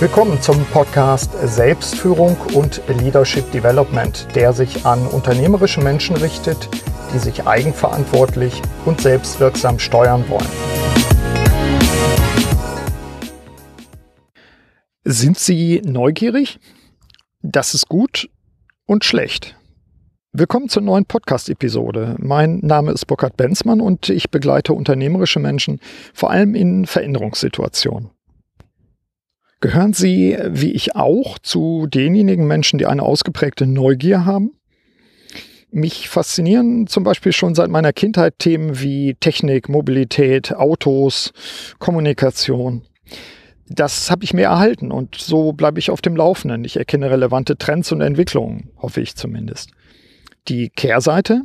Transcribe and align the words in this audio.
Willkommen 0.00 0.40
zum 0.40 0.64
Podcast 0.66 1.32
Selbstführung 1.42 2.36
und 2.54 2.80
Leadership 2.86 3.50
Development, 3.50 4.28
der 4.36 4.52
sich 4.52 4.86
an 4.86 5.04
unternehmerische 5.08 5.80
Menschen 5.80 6.14
richtet, 6.14 6.68
die 7.12 7.18
sich 7.18 7.48
eigenverantwortlich 7.48 8.62
und 8.86 9.00
selbstwirksam 9.00 9.80
steuern 9.80 10.24
wollen. 10.28 10.46
Sind 15.02 15.36
Sie 15.36 15.82
neugierig? 15.84 16.60
Das 17.42 17.74
ist 17.74 17.88
gut 17.88 18.30
und 18.86 19.04
schlecht. 19.04 19.56
Willkommen 20.30 20.68
zur 20.68 20.82
neuen 20.82 21.06
Podcast-Episode. 21.06 22.14
Mein 22.20 22.60
Name 22.60 22.92
ist 22.92 23.06
Burkhard 23.08 23.36
Benzmann 23.36 23.80
und 23.80 24.10
ich 24.10 24.30
begleite 24.30 24.74
unternehmerische 24.74 25.40
Menschen 25.40 25.80
vor 26.14 26.30
allem 26.30 26.54
in 26.54 26.86
Veränderungssituationen. 26.86 28.12
Gehören 29.60 29.92
Sie, 29.92 30.38
wie 30.46 30.70
ich 30.70 30.94
auch, 30.94 31.36
zu 31.40 31.88
denjenigen 31.88 32.46
Menschen, 32.46 32.78
die 32.78 32.86
eine 32.86 33.02
ausgeprägte 33.02 33.66
Neugier 33.66 34.24
haben? 34.24 34.52
Mich 35.72 36.08
faszinieren 36.08 36.86
zum 36.86 37.02
Beispiel 37.02 37.32
schon 37.32 37.56
seit 37.56 37.68
meiner 37.68 37.92
Kindheit 37.92 38.38
Themen 38.38 38.80
wie 38.80 39.16
Technik, 39.18 39.68
Mobilität, 39.68 40.54
Autos, 40.54 41.32
Kommunikation. 41.80 42.82
Das 43.68 44.12
habe 44.12 44.22
ich 44.22 44.32
mir 44.32 44.44
erhalten 44.44 44.92
und 44.92 45.16
so 45.16 45.52
bleibe 45.52 45.80
ich 45.80 45.90
auf 45.90 46.00
dem 46.02 46.14
Laufenden. 46.14 46.64
Ich 46.64 46.76
erkenne 46.76 47.10
relevante 47.10 47.58
Trends 47.58 47.90
und 47.90 48.00
Entwicklungen, 48.00 48.70
hoffe 48.78 49.00
ich 49.00 49.16
zumindest. 49.16 49.72
Die 50.46 50.70
Kehrseite? 50.70 51.42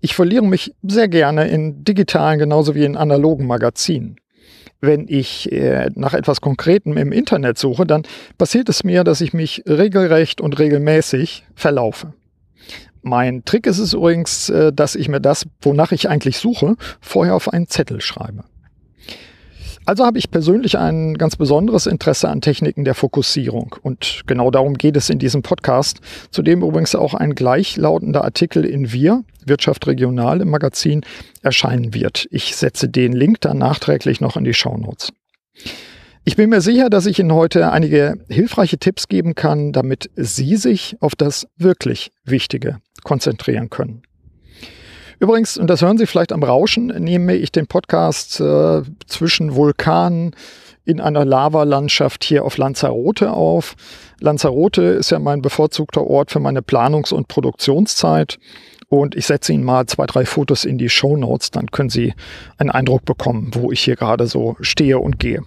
Ich 0.00 0.14
verliere 0.14 0.46
mich 0.46 0.74
sehr 0.82 1.08
gerne 1.08 1.48
in 1.48 1.82
digitalen 1.82 2.38
genauso 2.38 2.74
wie 2.74 2.84
in 2.84 2.94
analogen 2.94 3.46
Magazinen 3.46 4.20
wenn 4.86 5.06
ich 5.08 5.52
äh, 5.52 5.90
nach 5.94 6.14
etwas 6.14 6.40
Konkretem 6.40 6.96
im 6.96 7.12
Internet 7.12 7.58
suche, 7.58 7.86
dann 7.86 8.02
passiert 8.38 8.68
es 8.68 8.84
mir, 8.84 9.04
dass 9.04 9.20
ich 9.20 9.32
mich 9.32 9.62
regelrecht 9.66 10.40
und 10.40 10.58
regelmäßig 10.58 11.44
verlaufe. 11.54 12.14
Mein 13.02 13.44
Trick 13.44 13.66
ist 13.66 13.78
es 13.78 13.92
übrigens, 13.92 14.48
äh, 14.48 14.72
dass 14.72 14.94
ich 14.94 15.08
mir 15.08 15.20
das, 15.20 15.46
wonach 15.60 15.92
ich 15.92 16.08
eigentlich 16.08 16.38
suche, 16.38 16.76
vorher 17.00 17.34
auf 17.34 17.52
einen 17.52 17.68
Zettel 17.68 18.00
schreibe. 18.00 18.44
Also 19.86 20.04
habe 20.04 20.18
ich 20.18 20.32
persönlich 20.32 20.76
ein 20.76 21.14
ganz 21.14 21.36
besonderes 21.36 21.86
Interesse 21.86 22.28
an 22.28 22.40
Techniken 22.40 22.84
der 22.84 22.96
Fokussierung. 22.96 23.76
Und 23.82 24.22
genau 24.26 24.50
darum 24.50 24.74
geht 24.74 24.96
es 24.96 25.10
in 25.10 25.20
diesem 25.20 25.42
Podcast, 25.42 26.00
zu 26.32 26.42
dem 26.42 26.62
übrigens 26.62 26.96
auch 26.96 27.14
ein 27.14 27.36
gleichlautender 27.36 28.24
Artikel 28.24 28.64
in 28.64 28.92
Wir, 28.92 29.22
Wirtschaft 29.44 29.86
Regional 29.86 30.40
im 30.40 30.50
Magazin, 30.50 31.02
erscheinen 31.42 31.94
wird. 31.94 32.26
Ich 32.32 32.56
setze 32.56 32.88
den 32.88 33.12
Link 33.12 33.40
dann 33.42 33.58
nachträglich 33.58 34.20
noch 34.20 34.36
in 34.36 34.42
die 34.42 34.54
Show 34.54 34.76
Notes. 34.76 35.12
Ich 36.24 36.34
bin 36.34 36.50
mir 36.50 36.60
sicher, 36.60 36.90
dass 36.90 37.06
ich 37.06 37.20
Ihnen 37.20 37.32
heute 37.32 37.70
einige 37.70 38.18
hilfreiche 38.28 38.78
Tipps 38.78 39.06
geben 39.06 39.36
kann, 39.36 39.72
damit 39.72 40.10
Sie 40.16 40.56
sich 40.56 40.96
auf 40.98 41.14
das 41.14 41.46
wirklich 41.56 42.10
Wichtige 42.24 42.78
konzentrieren 43.04 43.70
können. 43.70 44.02
Übrigens, 45.18 45.56
und 45.56 45.68
das 45.68 45.82
hören 45.82 45.98
Sie 45.98 46.06
vielleicht 46.06 46.32
am 46.32 46.42
Rauschen, 46.42 46.88
nehme 46.88 47.34
ich 47.34 47.50
den 47.50 47.66
Podcast 47.66 48.40
äh, 48.40 48.82
zwischen 49.06 49.54
Vulkanen 49.54 50.34
in 50.84 51.00
einer 51.00 51.24
Lavalandschaft 51.24 52.22
hier 52.24 52.44
auf 52.44 52.58
Lanzarote 52.58 53.32
auf. 53.32 53.74
Lanzarote 54.20 54.82
ist 54.82 55.10
ja 55.10 55.18
mein 55.18 55.42
bevorzugter 55.42 56.06
Ort 56.06 56.30
für 56.30 56.40
meine 56.40 56.60
Planungs- 56.60 57.12
und 57.12 57.28
Produktionszeit. 57.28 58.38
Und 58.88 59.16
ich 59.16 59.26
setze 59.26 59.52
Ihnen 59.52 59.64
mal 59.64 59.86
zwei, 59.86 60.06
drei 60.06 60.24
Fotos 60.24 60.64
in 60.64 60.78
die 60.78 60.88
Show 60.88 61.16
Notes, 61.16 61.50
dann 61.50 61.70
können 61.72 61.90
Sie 61.90 62.14
einen 62.56 62.70
Eindruck 62.70 63.04
bekommen, 63.04 63.50
wo 63.52 63.72
ich 63.72 63.80
hier 63.80 63.96
gerade 63.96 64.28
so 64.28 64.56
stehe 64.60 65.00
und 65.00 65.18
gehe. 65.18 65.42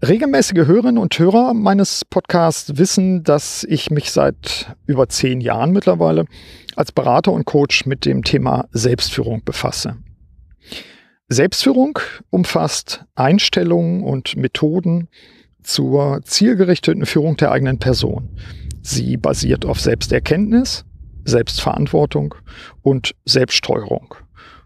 Regelmäßige 0.00 0.68
Hörerinnen 0.68 0.96
und 0.96 1.18
Hörer 1.18 1.54
meines 1.54 2.04
Podcasts 2.04 2.78
wissen, 2.78 3.24
dass 3.24 3.64
ich 3.64 3.90
mich 3.90 4.12
seit 4.12 4.76
über 4.86 5.08
zehn 5.08 5.40
Jahren 5.40 5.72
mittlerweile 5.72 6.26
als 6.76 6.92
Berater 6.92 7.32
und 7.32 7.46
Coach 7.46 7.84
mit 7.84 8.04
dem 8.06 8.22
Thema 8.22 8.68
Selbstführung 8.70 9.42
befasse. 9.44 9.96
Selbstführung 11.28 11.98
umfasst 12.30 13.06
Einstellungen 13.16 14.04
und 14.04 14.36
Methoden 14.36 15.08
zur 15.64 16.20
zielgerichteten 16.22 17.04
Führung 17.04 17.36
der 17.36 17.50
eigenen 17.50 17.80
Person. 17.80 18.38
Sie 18.82 19.16
basiert 19.16 19.66
auf 19.66 19.80
Selbsterkenntnis, 19.80 20.84
Selbstverantwortung 21.24 22.36
und 22.82 23.16
Selbststeuerung. 23.24 24.14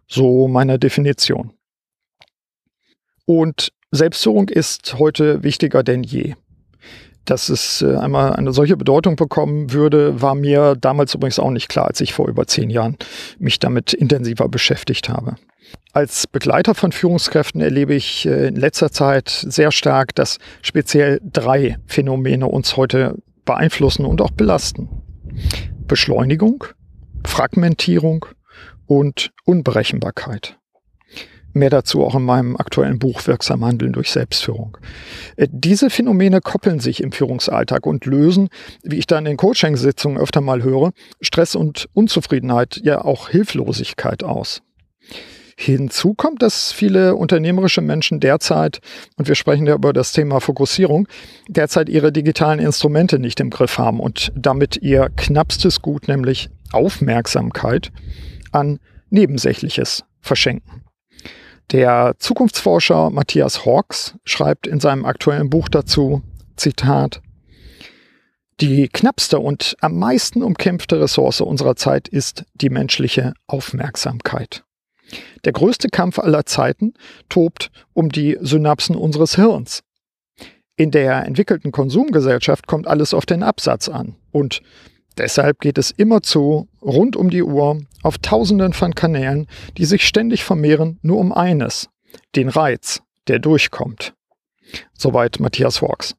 So 0.06 0.46
meine 0.46 0.78
Definition. 0.78 1.54
Und 3.24 3.72
Selbstführung 3.92 4.48
ist 4.48 4.98
heute 4.98 5.42
wichtiger 5.42 5.82
denn 5.82 6.02
je. 6.02 6.34
Dass 7.26 7.50
es 7.50 7.82
äh, 7.82 7.94
einmal 7.96 8.32
eine 8.32 8.52
solche 8.52 8.76
Bedeutung 8.76 9.16
bekommen 9.16 9.72
würde, 9.72 10.20
war 10.20 10.34
mir 10.34 10.74
damals 10.74 11.14
übrigens 11.14 11.38
auch 11.38 11.50
nicht 11.50 11.68
klar, 11.68 11.86
als 11.86 12.00
ich 12.00 12.14
vor 12.14 12.26
über 12.26 12.46
zehn 12.46 12.70
Jahren 12.70 12.96
mich 13.38 13.60
damit 13.60 13.92
intensiver 13.92 14.48
beschäftigt 14.48 15.08
habe. 15.08 15.36
Als 15.92 16.26
Begleiter 16.26 16.74
von 16.74 16.90
Führungskräften 16.90 17.60
erlebe 17.60 17.94
ich 17.94 18.26
äh, 18.26 18.48
in 18.48 18.56
letzter 18.56 18.90
Zeit 18.90 19.28
sehr 19.28 19.70
stark, 19.70 20.14
dass 20.14 20.38
speziell 20.62 21.20
drei 21.22 21.76
Phänomene 21.86 22.46
uns 22.46 22.76
heute 22.76 23.16
beeinflussen 23.44 24.06
und 24.06 24.20
auch 24.20 24.30
belasten. 24.30 24.88
Beschleunigung, 25.86 26.64
Fragmentierung 27.24 28.26
und 28.86 29.32
Unberechenbarkeit. 29.44 30.56
Mehr 31.52 31.70
dazu 31.70 32.04
auch 32.04 32.14
in 32.14 32.22
meinem 32.22 32.56
aktuellen 32.56 32.98
Buch 32.98 33.26
Wirksam 33.26 33.64
Handeln 33.64 33.92
durch 33.92 34.10
Selbstführung. 34.10 34.78
Äh, 35.36 35.48
diese 35.50 35.90
Phänomene 35.90 36.40
koppeln 36.40 36.80
sich 36.80 37.02
im 37.02 37.12
Führungsalltag 37.12 37.86
und 37.86 38.06
lösen, 38.06 38.48
wie 38.82 38.96
ich 38.96 39.06
dann 39.06 39.26
in 39.26 39.36
Coaching-Sitzungen 39.36 40.18
öfter 40.18 40.40
mal 40.40 40.62
höre, 40.62 40.92
Stress 41.20 41.54
und 41.54 41.88
Unzufriedenheit, 41.92 42.80
ja 42.82 43.04
auch 43.04 43.28
Hilflosigkeit 43.28 44.22
aus. 44.22 44.62
Hinzu 45.56 46.14
kommt, 46.14 46.42
dass 46.42 46.72
viele 46.72 47.14
unternehmerische 47.14 47.82
Menschen 47.82 48.20
derzeit, 48.20 48.80
und 49.16 49.28
wir 49.28 49.34
sprechen 49.34 49.66
ja 49.66 49.74
über 49.74 49.92
das 49.92 50.12
Thema 50.12 50.40
Fokussierung, 50.40 51.06
derzeit 51.48 51.88
ihre 51.88 52.10
digitalen 52.10 52.58
Instrumente 52.58 53.18
nicht 53.18 53.38
im 53.40 53.50
Griff 53.50 53.78
haben 53.78 54.00
und 54.00 54.32
damit 54.34 54.78
ihr 54.78 55.10
knappstes 55.16 55.82
Gut, 55.82 56.08
nämlich 56.08 56.50
Aufmerksamkeit, 56.72 57.92
an 58.50 58.80
Nebensächliches 59.10 60.04
verschenken. 60.20 60.82
Der 61.72 62.16
Zukunftsforscher 62.18 63.08
Matthias 63.08 63.64
Hawks 63.64 64.14
schreibt 64.24 64.66
in 64.66 64.78
seinem 64.78 65.06
aktuellen 65.06 65.48
Buch 65.48 65.70
dazu, 65.70 66.20
Zitat, 66.54 67.22
die 68.60 68.88
knappste 68.88 69.38
und 69.38 69.74
am 69.80 69.98
meisten 69.98 70.42
umkämpfte 70.42 71.00
Ressource 71.00 71.40
unserer 71.40 71.74
Zeit 71.74 72.08
ist 72.08 72.44
die 72.52 72.68
menschliche 72.68 73.32
Aufmerksamkeit. 73.46 74.64
Der 75.46 75.52
größte 75.52 75.88
Kampf 75.88 76.18
aller 76.18 76.44
Zeiten 76.44 76.92
tobt 77.30 77.70
um 77.94 78.10
die 78.10 78.36
Synapsen 78.42 78.94
unseres 78.94 79.36
Hirns. 79.36 79.82
In 80.76 80.90
der 80.90 81.24
entwickelten 81.24 81.72
Konsumgesellschaft 81.72 82.66
kommt 82.66 82.86
alles 82.86 83.14
auf 83.14 83.24
den 83.24 83.42
Absatz 83.42 83.88
an 83.88 84.16
und 84.30 84.60
Deshalb 85.18 85.60
geht 85.60 85.78
es 85.78 85.90
immerzu 85.90 86.68
rund 86.80 87.16
um 87.16 87.30
die 87.30 87.42
Uhr 87.42 87.80
auf 88.02 88.18
Tausenden 88.18 88.72
von 88.72 88.94
Kanälen, 88.94 89.46
die 89.76 89.84
sich 89.84 90.06
ständig 90.06 90.44
vermehren, 90.44 90.98
nur 91.02 91.18
um 91.18 91.32
eines, 91.32 91.88
den 92.34 92.48
Reiz, 92.48 93.02
der 93.28 93.38
durchkommt. 93.38 94.14
Soweit 94.94 95.40
Matthias 95.40 95.82
Hawks. 95.82 96.14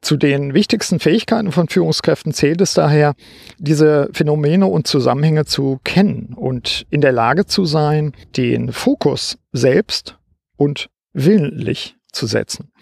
Zu 0.00 0.16
den 0.16 0.54
wichtigsten 0.54 0.98
Fähigkeiten 0.98 1.52
von 1.52 1.68
Führungskräften 1.68 2.32
zählt 2.32 2.60
es 2.62 2.72
daher, 2.72 3.14
diese 3.58 4.08
Phänomene 4.12 4.66
und 4.66 4.86
Zusammenhänge 4.86 5.44
zu 5.44 5.78
kennen 5.84 6.34
und 6.34 6.86
in 6.90 7.02
der 7.02 7.12
Lage 7.12 7.44
zu 7.44 7.66
sein, 7.66 8.14
den 8.36 8.72
Fokus 8.72 9.38
selbst 9.52 10.16
und 10.56 10.88
willentlich 11.12 11.96
zu 12.12 12.26
setzen. 12.26 12.72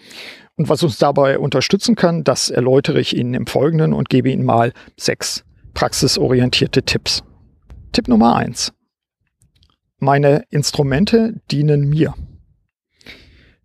Und 0.59 0.67
was 0.67 0.83
uns 0.83 0.97
dabei 0.97 1.39
unterstützen 1.39 1.95
kann, 1.95 2.25
das 2.25 2.49
erläutere 2.49 2.99
ich 2.99 3.15
Ihnen 3.15 3.33
im 3.33 3.47
Folgenden 3.47 3.93
und 3.93 4.09
gebe 4.09 4.29
Ihnen 4.29 4.43
mal 4.43 4.73
sechs 4.97 5.45
praxisorientierte 5.73 6.83
Tipps. 6.83 7.23
Tipp 7.93 8.09
Nummer 8.09 8.35
eins: 8.35 8.73
Meine 9.99 10.43
Instrumente 10.49 11.35
dienen 11.49 11.87
mir. 11.87 12.13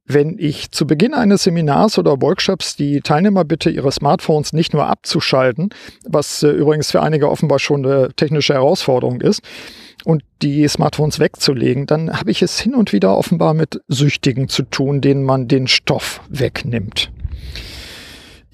Wenn 0.05 0.38
ich 0.38 0.70
zu 0.70 0.87
Beginn 0.87 1.14
eines 1.14 1.43
Seminars 1.43 1.99
oder 1.99 2.23
Workshops 2.23 2.76
die 2.76 3.00
Teilnehmer 3.00 3.44
bitte, 3.44 3.70
ihre 3.70 3.90
Smartphones 3.90 4.52
nicht 4.52 4.73
nur 4.73 4.87
abzuschalten, 4.87 5.70
was 6.05 6.44
äh, 6.44 6.50
übrigens 6.50 6.93
für 6.93 7.02
einige 7.02 7.29
offenbar 7.29 7.58
schon 7.58 7.85
eine 7.85 8.11
technische 8.14 8.55
Herausforderung 8.55 9.20
ist, 9.20 9.43
und 10.04 10.22
die 10.42 10.66
Smartphones 10.68 11.18
wegzulegen, 11.18 11.86
dann 11.86 12.18
habe 12.18 12.30
ich 12.30 12.42
es 12.42 12.58
hin 12.60 12.74
und 12.74 12.92
wieder 12.92 13.16
offenbar 13.16 13.54
mit 13.54 13.80
Süchtigen 13.88 14.48
zu 14.48 14.62
tun, 14.62 15.00
denen 15.00 15.24
man 15.24 15.48
den 15.48 15.66
Stoff 15.66 16.20
wegnimmt. 16.28 17.10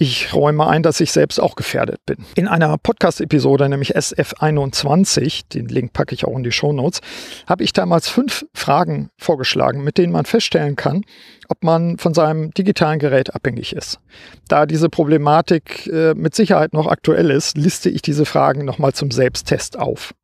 Ich 0.03 0.33
räume 0.33 0.67
ein, 0.67 0.83
dass 0.83 0.99
ich 1.01 1.13
selbst 1.13 1.39
auch 1.39 1.57
gefährdet 1.57 2.01
bin. 2.07 2.25
In 2.35 2.49
einer 2.49 2.79
Podcast-Episode, 2.79 3.69
nämlich 3.69 3.99
SF21, 3.99 5.43
den 5.53 5.69
Link 5.69 5.93
packe 5.93 6.15
ich 6.15 6.25
auch 6.25 6.35
in 6.39 6.43
die 6.43 6.53
Show 6.53 6.73
Notes, 6.73 7.03
habe 7.47 7.65
ich 7.65 7.75
damals 7.75 8.09
fünf 8.09 8.47
Fragen 8.55 9.11
vorgeschlagen, 9.19 9.85
mit 9.85 9.99
denen 9.99 10.15
man 10.15 10.25
feststellen 10.25 10.75
kann, 10.75 11.03
ob 11.49 11.63
man 11.63 11.99
von 11.99 12.15
seinem 12.15 12.51
digitalen 12.53 12.99
Gerät 12.99 13.35
abhängig 13.35 13.77
ist. 13.77 14.01
Da 14.49 14.65
diese 14.65 14.89
Problematik 14.89 15.87
äh, 15.89 16.15
mit 16.15 16.35
Sicherheit 16.35 16.73
noch 16.73 16.87
aktuell 16.87 17.31
ist, 17.31 17.59
liste 17.59 17.91
ich 17.91 18.01
diese 18.01 18.25
Fragen 18.25 18.65
nochmal 18.65 18.95
zum 18.95 19.11
Selbsttest 19.11 19.79
auf. 19.79 20.15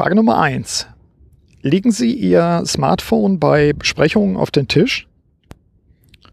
Frage 0.00 0.14
Nummer 0.14 0.38
eins: 0.38 0.86
Legen 1.60 1.92
Sie 1.92 2.14
Ihr 2.14 2.62
Smartphone 2.64 3.38
bei 3.38 3.74
Besprechungen 3.74 4.38
auf 4.38 4.50
den 4.50 4.66
Tisch? 4.66 5.06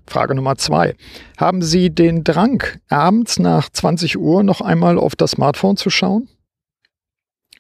Frage 0.06 0.36
Nummer 0.36 0.56
zwei. 0.56 0.96
Haben 1.36 1.62
Sie 1.62 1.90
den 1.90 2.24
Drang, 2.24 2.64
abends 2.88 3.40
nach 3.40 3.68
20 3.68 4.18
Uhr 4.18 4.44
noch 4.44 4.62
einmal 4.62 4.98
auf 4.98 5.18
das 5.18 5.32
Smartphone 5.32 5.76
zu 5.76 5.90
schauen? 5.90 6.30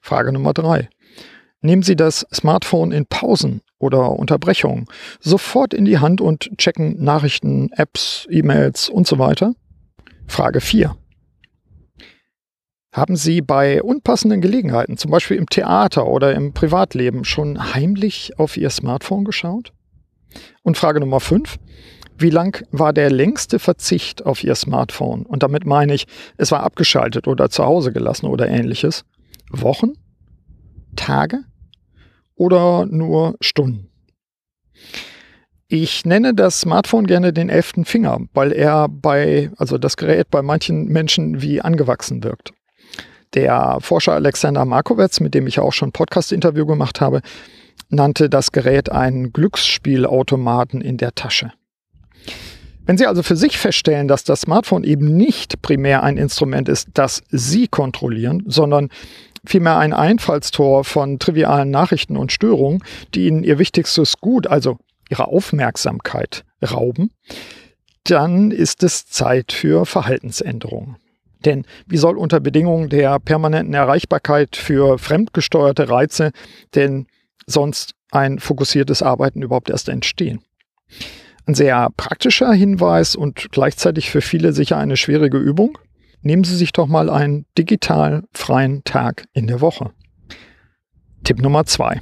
Frage 0.01 0.31
Nummer 0.31 0.53
drei. 0.53 0.87
Nehmen 1.59 1.83
Sie 1.83 1.97
das 1.97 2.25
Smartphone 2.33 2.93
in 2.93 3.05
Pausen 3.05 3.59
oder 3.77 4.11
Unterbrechungen 4.11 4.85
sofort 5.19 5.73
in 5.73 5.83
die 5.83 5.97
Hand 5.97 6.21
und 6.21 6.57
checken 6.57 7.03
Nachrichten, 7.03 7.69
Apps, 7.73 8.27
E-Mails 8.29 8.87
und 8.87 9.07
so 9.07 9.19
weiter? 9.19 9.55
Frage 10.25 10.61
4. 10.61 10.95
Haben 12.97 13.15
Sie 13.15 13.41
bei 13.41 13.83
unpassenden 13.83 14.41
Gelegenheiten, 14.41 14.97
zum 14.97 15.11
Beispiel 15.11 15.37
im 15.37 15.45
Theater 15.45 16.07
oder 16.07 16.33
im 16.33 16.53
Privatleben, 16.53 17.25
schon 17.25 17.75
heimlich 17.75 18.39
auf 18.39 18.57
Ihr 18.57 18.71
Smartphone 18.71 19.23
geschaut? 19.23 19.71
Und 20.63 20.77
Frage 20.77 20.99
Nummer 20.99 21.19
5. 21.19 21.57
Wie 22.17 22.31
lang 22.31 22.65
war 22.71 22.93
der 22.93 23.11
längste 23.11 23.59
Verzicht 23.59 24.25
auf 24.25 24.43
Ihr 24.43 24.55
Smartphone? 24.55 25.27
Und 25.27 25.43
damit 25.43 25.67
meine 25.67 25.93
ich, 25.93 26.07
es 26.37 26.49
war 26.49 26.63
abgeschaltet 26.63 27.27
oder 27.27 27.51
zu 27.51 27.63
Hause 27.63 27.93
gelassen 27.93 28.25
oder 28.25 28.47
ähnliches. 28.47 29.05
Wochen? 29.51 29.93
Tage? 30.95 31.41
Oder 32.33 32.87
nur 32.87 33.35
Stunden? 33.41 33.91
Ich 35.67 36.03
nenne 36.03 36.33
das 36.33 36.61
Smartphone 36.61 37.05
gerne 37.05 37.31
den 37.31 37.49
elften 37.49 37.85
Finger, 37.85 38.21
weil 38.33 38.51
er 38.51 38.89
bei, 38.89 39.51
also 39.57 39.77
das 39.77 39.97
Gerät 39.97 40.31
bei 40.31 40.41
manchen 40.41 40.87
Menschen 40.87 41.43
wie 41.43 41.61
angewachsen 41.61 42.23
wirkt. 42.23 42.53
Der 43.33 43.77
Forscher 43.81 44.13
Alexander 44.13 44.65
Markowitz, 44.65 45.19
mit 45.19 45.33
dem 45.33 45.47
ich 45.47 45.59
auch 45.59 45.73
schon 45.73 45.91
Podcast-Interview 45.91 46.65
gemacht 46.65 47.01
habe, 47.01 47.21
nannte 47.89 48.29
das 48.29 48.51
Gerät 48.51 48.91
einen 48.91 49.33
Glücksspielautomaten 49.33 50.81
in 50.81 50.97
der 50.97 51.13
Tasche. 51.13 51.51
Wenn 52.85 52.97
Sie 52.97 53.05
also 53.05 53.21
für 53.21 53.35
sich 53.35 53.57
feststellen, 53.57 54.07
dass 54.07 54.23
das 54.23 54.41
Smartphone 54.41 54.85
eben 54.85 55.17
nicht 55.17 55.61
primär 55.61 56.03
ein 56.03 56.17
Instrument 56.17 56.69
ist, 56.69 56.87
das 56.93 57.21
Sie 57.29 57.67
kontrollieren, 57.67 58.43
sondern 58.47 58.89
vielmehr 59.45 59.77
ein 59.77 59.93
Einfallstor 59.93 60.85
von 60.85 61.19
trivialen 61.19 61.69
Nachrichten 61.69 62.15
und 62.15 62.31
Störungen, 62.31 62.81
die 63.13 63.27
Ihnen 63.27 63.43
Ihr 63.43 63.59
wichtigstes 63.59 64.19
Gut, 64.19 64.47
also 64.47 64.77
Ihre 65.09 65.27
Aufmerksamkeit, 65.27 66.45
rauben, 66.63 67.11
dann 68.05 68.51
ist 68.51 68.83
es 68.83 69.05
Zeit 69.07 69.51
für 69.51 69.85
Verhaltensänderungen. 69.85 70.95
Denn 71.45 71.65
wie 71.87 71.97
soll 71.97 72.17
unter 72.17 72.39
Bedingungen 72.39 72.89
der 72.89 73.19
permanenten 73.19 73.73
Erreichbarkeit 73.73 74.55
für 74.55 74.97
fremdgesteuerte 74.97 75.89
Reize 75.89 76.31
denn 76.75 77.07
sonst 77.45 77.93
ein 78.11 78.39
fokussiertes 78.39 79.01
Arbeiten 79.01 79.41
überhaupt 79.41 79.69
erst 79.69 79.89
entstehen? 79.89 80.41
Ein 81.45 81.55
sehr 81.55 81.89
praktischer 81.95 82.51
Hinweis 82.51 83.15
und 83.15 83.51
gleichzeitig 83.51 84.09
für 84.09 84.21
viele 84.21 84.51
sicher 84.51 84.77
eine 84.77 84.97
schwierige 84.97 85.37
Übung. 85.37 85.77
Nehmen 86.21 86.43
Sie 86.43 86.55
sich 86.55 86.73
doch 86.73 86.87
mal 86.87 87.09
einen 87.09 87.45
digital 87.57 88.23
freien 88.33 88.83
Tag 88.83 89.25
in 89.33 89.47
der 89.47 89.61
Woche. 89.61 89.91
Tipp 91.23 91.41
Nummer 91.41 91.65
zwei. 91.65 92.01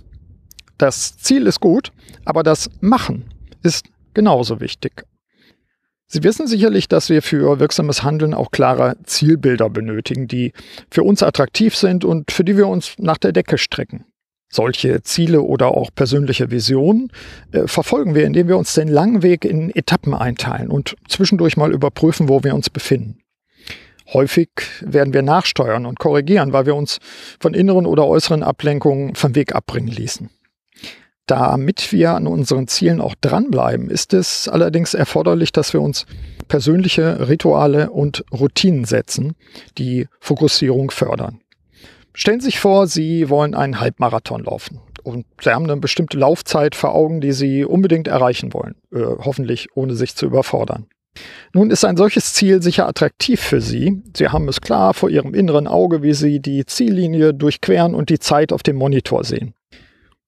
Das 0.78 1.18
Ziel 1.18 1.48
ist 1.48 1.60
gut, 1.60 1.92
aber 2.26 2.44
das 2.44 2.70
Machen 2.82 3.34
ist 3.62 3.88
genauso 4.14 4.60
wichtig. 4.60 5.06
Sie 6.08 6.24
wissen 6.24 6.48
sicherlich, 6.48 6.88
dass 6.88 7.10
wir 7.10 7.22
für 7.22 7.60
wirksames 7.60 8.04
Handeln 8.04 8.34
auch 8.34 8.52
klare 8.52 8.96
Zielbilder 9.04 9.70
benötigen, 9.70 10.28
die 10.28 10.54
für 10.92 11.04
uns 11.04 11.24
attraktiv 11.24 11.76
sind 11.76 12.06
und 12.06 12.32
für 12.32 12.44
die 12.44 12.58
wir 12.58 12.68
uns 12.68 12.94
nach 13.00 13.18
der 13.18 13.32
Decke 13.32 13.58
strecken. 13.58 14.06
Solche 14.52 15.02
Ziele 15.02 15.42
oder 15.42 15.70
auch 15.76 15.90
persönliche 15.94 16.52
Visionen 16.52 17.12
äh, 17.52 17.68
verfolgen 17.68 18.14
wir, 18.14 18.26
indem 18.26 18.48
wir 18.48 18.58
uns 18.58 18.74
den 18.74 18.88
langen 18.88 19.24
Weg 19.24 19.44
in 19.44 19.76
Etappen 19.76 20.14
einteilen 20.14 20.70
und 20.70 20.96
zwischendurch 21.10 21.58
mal 21.58 21.74
überprüfen, 21.74 22.30
wo 22.30 22.44
wir 22.44 22.54
uns 22.54 22.70
befinden. 22.70 23.20
Häufig 24.14 24.50
werden 24.82 25.14
wir 25.14 25.24
nachsteuern 25.24 25.88
und 25.88 25.98
korrigieren, 25.98 26.54
weil 26.54 26.68
wir 26.68 26.76
uns 26.76 27.00
von 27.40 27.56
inneren 27.56 27.88
oder 27.88 28.06
äußeren 28.06 28.44
Ablenkungen 28.44 29.16
vom 29.16 29.34
Weg 29.34 29.56
abbringen 29.56 29.90
ließen. 29.90 30.30
Damit 31.28 31.92
wir 31.92 32.12
an 32.12 32.28
unseren 32.28 32.68
Zielen 32.68 33.02
auch 33.02 33.16
dranbleiben, 33.20 33.90
ist 33.90 34.14
es 34.14 34.48
allerdings 34.48 34.94
erforderlich, 34.94 35.52
dass 35.52 35.74
wir 35.74 35.82
uns 35.82 36.06
persönliche 36.48 37.28
Rituale 37.28 37.90
und 37.90 38.24
Routinen 38.32 38.86
setzen, 38.86 39.36
die 39.80 40.08
Fokussierung 40.20 40.92
fördern. 40.92 41.42
Stellen 42.14 42.40
Sie 42.42 42.46
sich 42.46 42.60
vor, 42.60 42.86
Sie 42.86 43.30
wollen 43.30 43.56
einen 43.56 43.80
Halbmarathon 43.80 44.44
laufen 44.44 44.82
und 45.02 45.26
Sie 45.42 45.50
haben 45.50 45.66
eine 45.66 45.78
bestimmte 45.78 46.18
Laufzeit 46.18 46.76
vor 46.76 46.94
Augen, 46.94 47.22
die 47.22 47.32
Sie 47.32 47.66
unbedingt 47.66 48.08
erreichen 48.08 48.54
wollen, 48.54 48.76
äh, 48.94 49.00
hoffentlich 49.00 49.70
ohne 49.74 49.96
sich 49.96 50.16
zu 50.16 50.28
überfordern. 50.28 50.86
Nun 51.54 51.72
ist 51.72 51.86
ein 51.86 51.98
solches 51.98 52.34
Ziel 52.34 52.62
sicher 52.62 52.88
attraktiv 52.88 53.42
für 53.42 53.62
Sie. 53.62 54.04
Sie 54.16 54.28
haben 54.28 54.48
es 54.48 54.62
klar 54.62 54.94
vor 54.94 55.10
Ihrem 55.10 55.34
inneren 55.34 55.68
Auge, 55.68 56.04
wie 56.04 56.14
Sie 56.14 56.40
die 56.40 56.66
Ziellinie 56.66 57.34
durchqueren 57.34 57.96
und 57.96 58.10
die 58.10 58.20
Zeit 58.20 58.54
auf 58.54 58.62
dem 58.62 58.76
Monitor 58.76 59.24
sehen. 59.24 59.55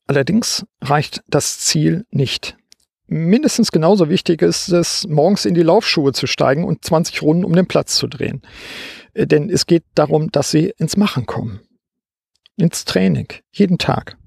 Allerdings 0.08 0.66
reicht 0.82 1.22
das 1.28 1.60
Ziel 1.60 2.06
nicht. 2.12 2.58
Mindestens 3.08 3.72
genauso 3.72 4.10
wichtig 4.10 4.42
ist 4.42 4.70
es, 4.70 5.08
morgens 5.08 5.46
in 5.46 5.54
die 5.54 5.64
Laufschuhe 5.64 6.12
zu 6.12 6.28
steigen 6.28 6.66
und 6.66 6.84
20 6.84 7.22
Runden 7.22 7.46
um 7.46 7.54
den 7.54 7.68
Platz 7.68 7.96
zu 7.96 8.08
drehen. 8.08 8.42
Äh, 9.14 9.28
denn 9.28 9.50
es 9.50 9.66
geht 9.66 9.84
darum, 9.96 10.32
dass 10.32 10.52
Sie 10.52 10.74
ins 10.78 10.98
Machen 10.98 11.26
kommen 11.26 11.62
ins 12.58 12.86
Training, 12.86 13.28
jeden 13.52 13.78
Tag. 13.78 14.18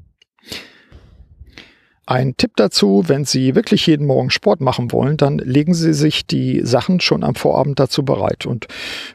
Ein 2.10 2.36
Tipp 2.36 2.56
dazu, 2.56 3.04
wenn 3.06 3.24
Sie 3.24 3.54
wirklich 3.54 3.86
jeden 3.86 4.04
Morgen 4.04 4.30
Sport 4.30 4.60
machen 4.60 4.90
wollen, 4.90 5.16
dann 5.16 5.38
legen 5.38 5.74
Sie 5.74 5.94
sich 5.94 6.26
die 6.26 6.60
Sachen 6.64 6.98
schon 6.98 7.22
am 7.22 7.36
Vorabend 7.36 7.78
dazu 7.78 8.04
bereit. 8.04 8.46
Und 8.46 8.66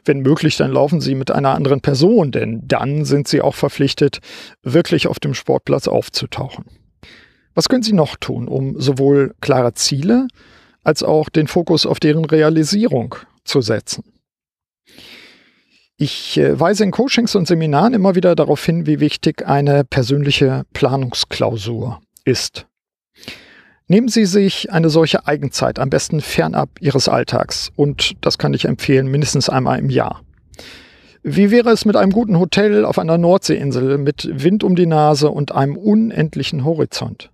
wenn 0.06 0.20
möglich, 0.20 0.56
dann 0.56 0.72
laufen 0.72 1.02
Sie 1.02 1.14
mit 1.14 1.30
einer 1.30 1.50
anderen 1.50 1.82
Person, 1.82 2.32
denn 2.32 2.62
dann 2.64 3.04
sind 3.04 3.28
Sie 3.28 3.42
auch 3.42 3.54
verpflichtet, 3.54 4.20
wirklich 4.62 5.08
auf 5.08 5.18
dem 5.18 5.34
Sportplatz 5.34 5.88
aufzutauchen. 5.88 6.64
Was 7.54 7.68
können 7.68 7.82
Sie 7.82 7.92
noch 7.92 8.16
tun, 8.16 8.48
um 8.48 8.80
sowohl 8.80 9.34
klare 9.42 9.74
Ziele 9.74 10.26
als 10.82 11.02
auch 11.02 11.28
den 11.28 11.48
Fokus 11.48 11.84
auf 11.84 12.00
deren 12.00 12.24
Realisierung 12.24 13.16
zu 13.44 13.60
setzen? 13.60 14.04
Ich 15.98 16.38
äh, 16.38 16.58
weise 16.58 16.82
in 16.82 16.92
Coachings 16.92 17.34
und 17.34 17.46
Seminaren 17.46 17.92
immer 17.92 18.14
wieder 18.14 18.34
darauf 18.34 18.64
hin, 18.64 18.86
wie 18.86 19.00
wichtig 19.00 19.46
eine 19.46 19.84
persönliche 19.84 20.64
Planungsklausur 20.72 22.00
ist. 22.24 22.66
Nehmen 23.88 24.08
Sie 24.08 24.24
sich 24.24 24.72
eine 24.72 24.90
solche 24.90 25.28
Eigenzeit 25.28 25.78
am 25.78 25.90
besten 25.90 26.20
fernab 26.20 26.70
Ihres 26.80 27.08
Alltags 27.08 27.70
und 27.76 28.14
das 28.20 28.36
kann 28.36 28.52
ich 28.52 28.64
empfehlen, 28.64 29.06
mindestens 29.06 29.48
einmal 29.48 29.78
im 29.78 29.90
Jahr. 29.90 30.22
Wie 31.22 31.52
wäre 31.52 31.70
es 31.70 31.84
mit 31.84 31.94
einem 31.94 32.10
guten 32.10 32.38
Hotel 32.38 32.84
auf 32.84 32.98
einer 32.98 33.16
Nordseeinsel 33.16 33.98
mit 33.98 34.28
Wind 34.32 34.64
um 34.64 34.74
die 34.74 34.86
Nase 34.86 35.30
und 35.30 35.52
einem 35.52 35.76
unendlichen 35.76 36.64
Horizont? 36.64 37.30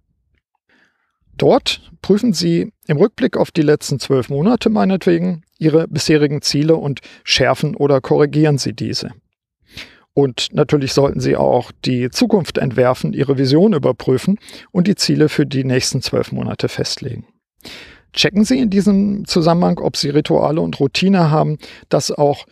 Dort 1.39 1.91
prüfen 2.03 2.35
Sie 2.35 2.73
im 2.87 2.99
Rückblick 2.99 3.39
auf 3.39 3.51
die 3.51 3.63
letzten 3.63 3.99
zwölf 3.99 4.29
Monate 4.29 4.69
meinetwegen 4.69 5.45
Ihre 5.59 5.89
bisherigen 5.89 6.43
Ziele 6.43 6.77
und 6.77 7.01
schärfen 7.25 7.77
oder 7.77 8.01
korrigieren 8.03 8.59
Sie 8.59 8.75
diese. 8.75 9.11
Und 10.15 10.49
natürlich 10.53 10.93
sollten 10.93 11.21
Sie 11.21 11.37
auch 11.37 11.73
die 11.85 12.11
Zukunft 12.11 12.59
entwerfen, 12.59 13.13
Ihre 13.13 13.39
Vision 13.39 13.73
überprüfen 13.73 14.39
und 14.71 14.87
die 14.87 14.95
Ziele 14.95 15.29
für 15.29 15.47
die 15.47 15.65
nächsten 15.65 16.03
zwölf 16.03 16.33
Monate 16.33 16.69
festlegen. 16.69 17.27
Checken 18.13 18.45
Sie 18.45 18.59
in 18.59 18.69
diesem 18.69 19.25
Zusammenhang, 19.27 19.79
ob 19.79 19.97
Sie 19.97 20.11
Rituale 20.11 20.61
und 20.61 20.79
Routine 20.81 21.31
haben, 21.31 21.57
das 21.89 22.11
auch 22.11 22.45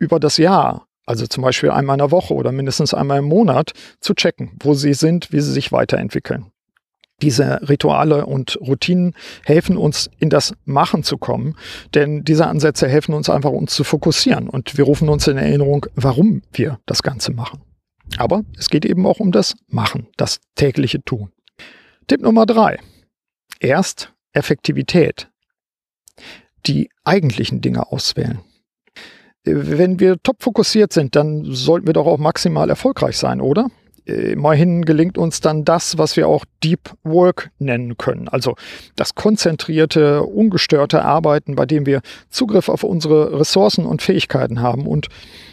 über 0.00 0.18
das 0.18 0.38
Jahr, 0.38 0.88
also 1.06 1.26
zum 1.26 1.44
Beispiel 1.44 1.70
einmal 1.70 1.94
in 1.94 1.98
der 1.98 2.10
Woche 2.10 2.34
oder 2.34 2.50
mindestens 2.50 2.94
einmal 2.94 3.18
im 3.18 3.26
Monat, 3.26 3.72
zu 4.00 4.14
checken, 4.14 4.58
wo 4.60 4.74
Sie 4.74 4.94
sind, 4.94 5.32
wie 5.32 5.40
Sie 5.40 5.52
sich 5.52 5.70
weiterentwickeln. 5.70 6.50
Diese 7.22 7.60
Rituale 7.68 8.26
und 8.26 8.58
Routinen 8.60 9.14
helfen 9.44 9.76
uns, 9.76 10.10
in 10.18 10.30
das 10.30 10.54
Machen 10.64 11.04
zu 11.04 11.16
kommen, 11.16 11.56
denn 11.94 12.24
diese 12.24 12.46
Ansätze 12.46 12.88
helfen 12.88 13.14
uns 13.14 13.30
einfach, 13.30 13.50
uns 13.50 13.74
zu 13.74 13.84
fokussieren 13.84 14.48
und 14.48 14.76
wir 14.76 14.84
rufen 14.84 15.08
uns 15.08 15.26
in 15.28 15.36
Erinnerung, 15.36 15.86
warum 15.94 16.42
wir 16.52 16.80
das 16.86 17.02
Ganze 17.02 17.32
machen. 17.32 17.62
Aber 18.18 18.42
es 18.58 18.68
geht 18.68 18.84
eben 18.84 19.06
auch 19.06 19.20
um 19.20 19.32
das 19.32 19.54
Machen, 19.68 20.08
das 20.16 20.40
tägliche 20.56 21.02
Tun. 21.02 21.30
Tipp 22.06 22.20
Nummer 22.20 22.46
drei. 22.46 22.78
Erst 23.60 24.12
Effektivität. 24.32 25.30
Die 26.66 26.90
eigentlichen 27.04 27.60
Dinge 27.60 27.90
auswählen. 27.92 28.40
Wenn 29.44 30.00
wir 30.00 30.16
top 30.22 30.42
fokussiert 30.42 30.92
sind, 30.92 31.16
dann 31.16 31.44
sollten 31.44 31.86
wir 31.86 31.92
doch 31.92 32.06
auch 32.06 32.18
maximal 32.18 32.70
erfolgreich 32.70 33.18
sein, 33.18 33.40
oder? 33.40 33.68
Immerhin 34.06 34.84
gelingt 34.84 35.16
uns 35.16 35.40
dann 35.40 35.64
das, 35.64 35.96
was 35.96 36.16
wir 36.16 36.28
auch 36.28 36.44
Deep 36.62 36.90
Work 37.04 37.50
nennen 37.58 37.96
können. 37.96 38.28
Also 38.28 38.54
das 38.96 39.14
konzentrierte, 39.14 40.22
ungestörte 40.22 41.02
Arbeiten, 41.02 41.54
bei 41.54 41.64
dem 41.64 41.86
wir 41.86 42.02
Zugriff 42.28 42.68
auf 42.68 42.84
unsere 42.84 43.40
Ressourcen 43.40 43.86
und 43.86 44.02
Fähigkeiten 44.02 44.60
haben 44.60 44.86
und 44.86 45.08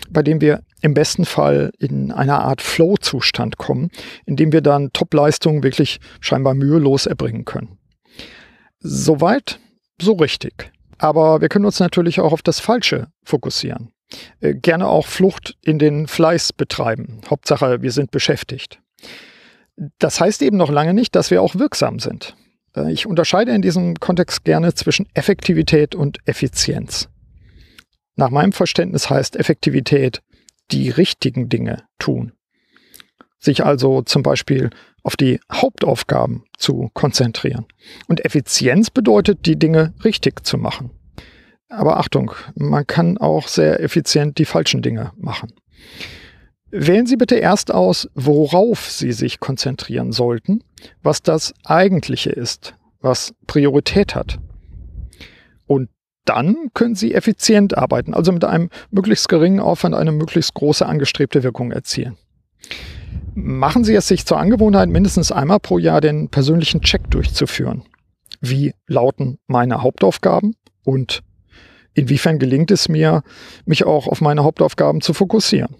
bei 0.09 0.21
dem 0.21 0.41
wir 0.41 0.63
im 0.81 0.93
besten 0.93 1.23
Fall 1.23 1.71
in 1.79 2.11
einer 2.11 2.41
Art 2.41 2.61
Flow-Zustand 2.61 3.57
kommen, 3.57 3.89
in 4.25 4.35
dem 4.35 4.51
wir 4.51 4.61
dann 4.61 4.91
Top-Leistungen 4.91 5.63
wirklich 5.63 5.99
scheinbar 6.19 6.53
mühelos 6.53 7.05
erbringen 7.05 7.45
können. 7.45 7.77
Soweit, 8.79 9.59
so 10.01 10.13
richtig. 10.13 10.71
Aber 10.97 11.39
wir 11.39 11.47
können 11.47 11.65
uns 11.65 11.79
natürlich 11.79 12.19
auch 12.19 12.33
auf 12.33 12.41
das 12.41 12.59
Falsche 12.59 13.07
fokussieren. 13.23 13.91
Äh, 14.39 14.55
gerne 14.55 14.87
auch 14.87 15.07
Flucht 15.07 15.57
in 15.61 15.79
den 15.79 16.07
Fleiß 16.07 16.53
betreiben. 16.53 17.21
Hauptsache, 17.29 17.81
wir 17.81 17.91
sind 17.91 18.11
beschäftigt. 18.11 18.79
Das 19.99 20.19
heißt 20.19 20.41
eben 20.41 20.57
noch 20.57 20.69
lange 20.69 20.93
nicht, 20.93 21.15
dass 21.15 21.31
wir 21.31 21.41
auch 21.41 21.55
wirksam 21.55 21.99
sind. 21.99 22.35
Äh, 22.75 22.91
ich 22.91 23.05
unterscheide 23.05 23.53
in 23.53 23.61
diesem 23.61 23.95
Kontext 23.95 24.43
gerne 24.43 24.73
zwischen 24.73 25.07
Effektivität 25.13 25.95
und 25.95 26.19
Effizienz. 26.25 27.09
Nach 28.15 28.29
meinem 28.29 28.51
Verständnis 28.51 29.09
heißt 29.09 29.35
Effektivität 29.35 30.21
die 30.71 30.89
richtigen 30.89 31.49
Dinge 31.49 31.83
tun. 31.97 32.33
Sich 33.39 33.65
also 33.65 34.03
zum 34.03 34.21
Beispiel 34.21 34.69
auf 35.03 35.15
die 35.15 35.39
Hauptaufgaben 35.51 36.43
zu 36.57 36.91
konzentrieren. 36.93 37.65
Und 38.07 38.23
Effizienz 38.23 38.91
bedeutet, 38.91 39.45
die 39.47 39.57
Dinge 39.57 39.93
richtig 40.03 40.45
zu 40.45 40.57
machen. 40.57 40.91
Aber 41.71 41.97
Achtung, 41.97 42.33
man 42.55 42.85
kann 42.85 43.17
auch 43.17 43.47
sehr 43.47 43.81
effizient 43.81 44.37
die 44.37 44.45
falschen 44.45 44.81
Dinge 44.81 45.13
machen. 45.17 45.53
Wählen 46.69 47.05
Sie 47.05 47.15
bitte 47.15 47.35
erst 47.35 47.73
aus, 47.73 48.09
worauf 48.13 48.91
Sie 48.91 49.13
sich 49.13 49.39
konzentrieren 49.39 50.11
sollten, 50.11 50.63
was 51.01 51.23
das 51.23 51.53
Eigentliche 51.63 52.29
ist, 52.29 52.75
was 52.99 53.33
Priorität 53.47 54.15
hat. 54.15 54.39
Und 55.65 55.89
dann 56.25 56.71
können 56.73 56.95
Sie 56.95 57.13
effizient 57.13 57.77
arbeiten, 57.77 58.13
also 58.13 58.33
mit 58.33 58.43
einem 58.43 58.69
möglichst 58.89 59.29
geringen 59.29 59.61
Aufwand 59.61 59.95
eine 59.95 60.11
möglichst 60.11 60.53
große 60.53 60.85
angestrebte 60.85 61.41
Wirkung 61.41 61.71
erzielen. 61.71 62.17
Machen 63.33 63.85
Sie 63.85 63.95
es 63.95 64.09
sich 64.09 64.25
zur 64.25 64.39
Angewohnheit, 64.39 64.89
mindestens 64.89 65.31
einmal 65.31 65.61
pro 65.61 65.77
Jahr 65.77 66.01
den 66.01 66.27
persönlichen 66.27 66.81
Check 66.81 67.09
durchzuführen. 67.11 67.83
Wie 68.41 68.73
lauten 68.87 69.39
meine 69.47 69.81
Hauptaufgaben 69.81 70.55
und 70.83 71.23
inwiefern 71.93 72.39
gelingt 72.39 72.71
es 72.71 72.89
mir, 72.89 73.23
mich 73.65 73.85
auch 73.85 74.07
auf 74.07 74.21
meine 74.21 74.43
Hauptaufgaben 74.43 75.01
zu 75.01 75.13
fokussieren? 75.13 75.75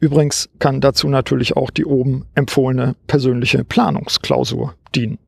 Übrigens 0.00 0.50
kann 0.58 0.80
dazu 0.80 1.08
natürlich 1.08 1.56
auch 1.56 1.70
die 1.70 1.84
oben 1.84 2.26
empfohlene 2.34 2.96
persönliche 3.06 3.64
Planungsklausur 3.64 4.74
dienen. 4.94 5.18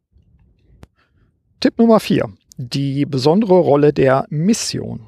Tipp 1.60 1.78
Nummer 1.78 2.00
4 2.00 2.28
die 2.56 3.04
besondere 3.04 3.58
Rolle 3.58 3.92
der 3.92 4.26
Mission. 4.30 5.00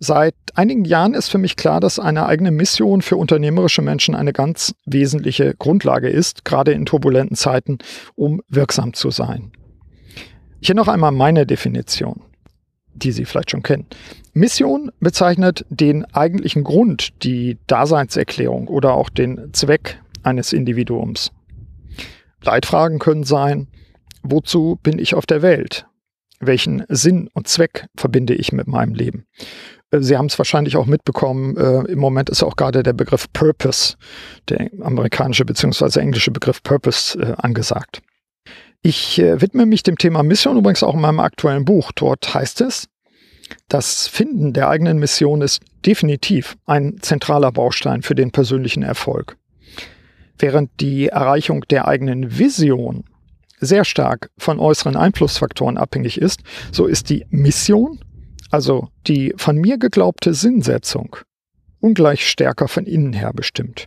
Seit 0.00 0.34
einigen 0.54 0.84
Jahren 0.84 1.14
ist 1.14 1.28
für 1.28 1.38
mich 1.38 1.56
klar, 1.56 1.80
dass 1.80 1.98
eine 1.98 2.26
eigene 2.26 2.50
Mission 2.50 3.00
für 3.00 3.16
unternehmerische 3.16 3.80
Menschen 3.80 4.14
eine 4.14 4.32
ganz 4.32 4.74
wesentliche 4.84 5.54
Grundlage 5.54 6.08
ist, 6.08 6.44
gerade 6.44 6.72
in 6.72 6.84
turbulenten 6.84 7.36
Zeiten, 7.36 7.78
um 8.14 8.42
wirksam 8.48 8.92
zu 8.92 9.10
sein. 9.10 9.52
Hier 10.60 10.74
noch 10.74 10.88
einmal 10.88 11.12
meine 11.12 11.46
Definition, 11.46 12.22
die 12.94 13.12
Sie 13.12 13.24
vielleicht 13.24 13.50
schon 13.50 13.62
kennen. 13.62 13.86
Mission 14.32 14.90
bezeichnet 15.00 15.64
den 15.68 16.04
eigentlichen 16.06 16.64
Grund, 16.64 17.22
die 17.22 17.58
Daseinserklärung 17.66 18.68
oder 18.68 18.94
auch 18.94 19.08
den 19.08 19.52
Zweck 19.52 20.00
eines 20.22 20.52
Individuums. 20.52 21.32
Leitfragen 22.42 22.98
können 22.98 23.24
sein, 23.24 23.68
wozu 24.22 24.78
bin 24.82 24.98
ich 24.98 25.14
auf 25.14 25.26
der 25.26 25.42
Welt? 25.42 25.86
Welchen 26.40 26.84
Sinn 26.88 27.30
und 27.32 27.48
Zweck 27.48 27.86
verbinde 27.96 28.34
ich 28.34 28.52
mit 28.52 28.66
meinem 28.66 28.94
Leben? 28.94 29.26
Äh, 29.90 30.00
Sie 30.00 30.16
haben 30.16 30.26
es 30.26 30.38
wahrscheinlich 30.38 30.76
auch 30.76 30.86
mitbekommen, 30.86 31.56
äh, 31.56 31.90
im 31.90 31.98
Moment 31.98 32.28
ist 32.30 32.42
auch 32.42 32.56
gerade 32.56 32.82
der 32.82 32.92
Begriff 32.92 33.32
Purpose, 33.32 33.96
der 34.48 34.70
amerikanische 34.82 35.44
bzw. 35.44 36.00
englische 36.00 36.30
Begriff 36.30 36.62
Purpose 36.62 37.18
äh, 37.18 37.34
angesagt. 37.38 38.02
Ich 38.86 39.18
äh, 39.18 39.40
widme 39.40 39.64
mich 39.64 39.82
dem 39.82 39.96
Thema 39.96 40.22
Mission 40.22 40.58
übrigens 40.58 40.82
auch 40.82 40.92
in 40.92 41.00
meinem 41.00 41.20
aktuellen 41.20 41.64
Buch. 41.64 41.90
Dort 41.92 42.34
heißt 42.34 42.60
es, 42.60 42.86
das 43.66 44.06
Finden 44.08 44.52
der 44.52 44.68
eigenen 44.68 44.98
Mission 44.98 45.40
ist 45.40 45.62
definitiv 45.86 46.58
ein 46.66 46.98
zentraler 47.00 47.50
Baustein 47.50 48.02
für 48.02 48.14
den 48.14 48.30
persönlichen 48.30 48.82
Erfolg. 48.82 49.38
Während 50.38 50.70
die 50.80 51.06
Erreichung 51.06 51.62
der 51.70 51.88
eigenen 51.88 52.38
Vision 52.38 53.04
sehr 53.58 53.86
stark 53.86 54.28
von 54.36 54.60
äußeren 54.60 54.96
Einflussfaktoren 54.96 55.78
abhängig 55.78 56.20
ist, 56.20 56.42
so 56.70 56.84
ist 56.84 57.08
die 57.08 57.24
Mission, 57.30 58.00
also 58.50 58.88
die 59.06 59.32
von 59.38 59.56
mir 59.56 59.78
geglaubte 59.78 60.34
Sinnsetzung, 60.34 61.16
ungleich 61.80 62.28
stärker 62.28 62.68
von 62.68 62.84
innen 62.84 63.14
her 63.14 63.32
bestimmt. 63.32 63.86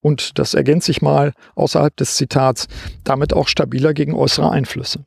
Und 0.00 0.38
das 0.38 0.54
ergänze 0.54 0.90
ich 0.90 1.02
mal 1.02 1.32
außerhalb 1.54 1.96
des 1.96 2.16
Zitats, 2.16 2.68
damit 3.04 3.32
auch 3.32 3.48
stabiler 3.48 3.94
gegen 3.94 4.14
äußere 4.14 4.50
Einflüsse. 4.50 5.04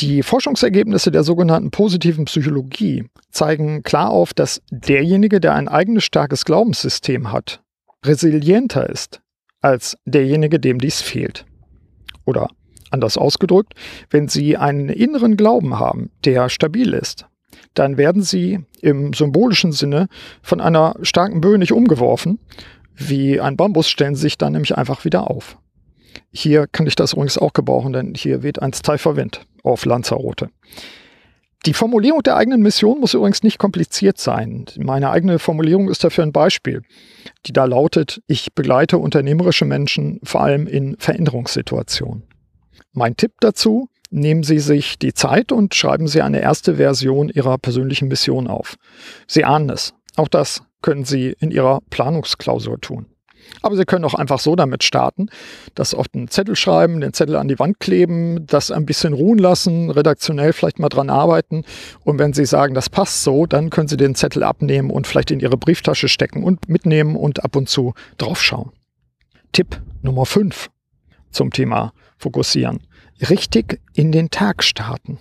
Die 0.00 0.22
Forschungsergebnisse 0.22 1.10
der 1.10 1.22
sogenannten 1.22 1.70
positiven 1.70 2.24
Psychologie 2.24 3.08
zeigen 3.30 3.82
klar 3.82 4.10
auf, 4.10 4.34
dass 4.34 4.60
derjenige, 4.70 5.40
der 5.40 5.54
ein 5.54 5.68
eigenes 5.68 6.04
starkes 6.04 6.44
Glaubenssystem 6.44 7.30
hat, 7.30 7.62
resilienter 8.04 8.88
ist 8.90 9.20
als 9.60 9.96
derjenige, 10.04 10.60
dem 10.60 10.78
dies 10.78 11.00
fehlt. 11.00 11.46
Oder 12.24 12.48
Anders 12.94 13.18
ausgedrückt, 13.18 13.74
wenn 14.08 14.28
Sie 14.28 14.56
einen 14.56 14.88
inneren 14.88 15.36
Glauben 15.36 15.80
haben, 15.80 16.10
der 16.24 16.48
stabil 16.48 16.92
ist, 16.92 17.26
dann 17.74 17.96
werden 17.96 18.22
Sie 18.22 18.60
im 18.82 19.12
symbolischen 19.12 19.72
Sinne 19.72 20.06
von 20.42 20.60
einer 20.60 20.94
starken 21.02 21.40
Böe 21.40 21.58
nicht 21.58 21.72
umgeworfen. 21.72 22.38
Wie 22.96 23.40
ein 23.40 23.56
Bambus 23.56 23.88
stellen 23.88 24.14
sich 24.14 24.38
dann 24.38 24.52
nämlich 24.52 24.76
einfach 24.76 25.04
wieder 25.04 25.30
auf. 25.30 25.58
Hier 26.30 26.66
kann 26.66 26.86
ich 26.86 26.96
das 26.96 27.12
übrigens 27.12 27.38
auch 27.38 27.52
gebrauchen, 27.52 27.92
denn 27.92 28.14
hier 28.14 28.42
weht 28.42 28.62
ein 28.62 28.72
steifer 28.72 29.16
Wind 29.16 29.46
auf 29.62 29.84
Lanzarote. 29.84 30.50
Die 31.66 31.72
Formulierung 31.72 32.22
der 32.22 32.36
eigenen 32.36 32.60
Mission 32.60 33.00
muss 33.00 33.14
übrigens 33.14 33.42
nicht 33.42 33.58
kompliziert 33.58 34.18
sein. 34.18 34.66
Meine 34.76 35.10
eigene 35.10 35.38
Formulierung 35.38 35.88
ist 35.88 36.04
dafür 36.04 36.24
ein 36.24 36.32
Beispiel, 36.32 36.82
die 37.46 37.54
da 37.54 37.64
lautet, 37.64 38.20
ich 38.26 38.52
begleite 38.54 38.98
unternehmerische 38.98 39.64
Menschen 39.64 40.20
vor 40.24 40.42
allem 40.42 40.66
in 40.66 40.96
Veränderungssituationen. 40.98 42.24
Mein 42.92 43.16
Tipp 43.16 43.32
dazu, 43.40 43.88
nehmen 44.10 44.42
Sie 44.42 44.58
sich 44.58 44.98
die 44.98 45.14
Zeit 45.14 45.52
und 45.52 45.74
schreiben 45.74 46.06
Sie 46.06 46.20
eine 46.20 46.42
erste 46.42 46.76
Version 46.76 47.30
Ihrer 47.30 47.56
persönlichen 47.56 48.08
Mission 48.08 48.46
auf. 48.46 48.76
Sie 49.26 49.44
ahnen 49.44 49.70
es. 49.70 49.94
Auch 50.16 50.28
das 50.28 50.62
können 50.84 51.06
Sie 51.06 51.34
in 51.40 51.50
Ihrer 51.50 51.80
Planungsklausur 51.88 52.78
tun. 52.78 53.06
Aber 53.62 53.74
Sie 53.74 53.86
können 53.86 54.04
auch 54.04 54.12
einfach 54.12 54.38
so 54.38 54.54
damit 54.54 54.84
starten, 54.84 55.30
das 55.74 55.94
auf 55.94 56.08
den 56.08 56.28
Zettel 56.28 56.56
schreiben, 56.56 57.00
den 57.00 57.14
Zettel 57.14 57.36
an 57.36 57.48
die 57.48 57.58
Wand 57.58 57.80
kleben, 57.80 58.46
das 58.46 58.70
ein 58.70 58.84
bisschen 58.84 59.14
ruhen 59.14 59.38
lassen, 59.38 59.88
redaktionell 59.90 60.52
vielleicht 60.52 60.78
mal 60.78 60.90
dran 60.90 61.08
arbeiten. 61.08 61.64
Und 62.04 62.18
wenn 62.18 62.34
Sie 62.34 62.44
sagen, 62.44 62.74
das 62.74 62.90
passt 62.90 63.22
so, 63.22 63.46
dann 63.46 63.70
können 63.70 63.88
Sie 63.88 63.96
den 63.96 64.14
Zettel 64.14 64.42
abnehmen 64.42 64.90
und 64.90 65.06
vielleicht 65.06 65.30
in 65.30 65.40
Ihre 65.40 65.56
Brieftasche 65.56 66.08
stecken 66.08 66.44
und 66.44 66.68
mitnehmen 66.68 67.16
und 67.16 67.42
ab 67.42 67.56
und 67.56 67.70
zu 67.70 67.94
draufschauen. 68.18 68.70
Tipp 69.52 69.80
Nummer 70.02 70.26
5 70.26 70.68
zum 71.30 71.50
Thema 71.50 71.94
fokussieren. 72.18 72.82
Richtig 73.30 73.80
in 73.94 74.12
den 74.12 74.28
Tag 74.28 74.62
starten. 74.62 75.18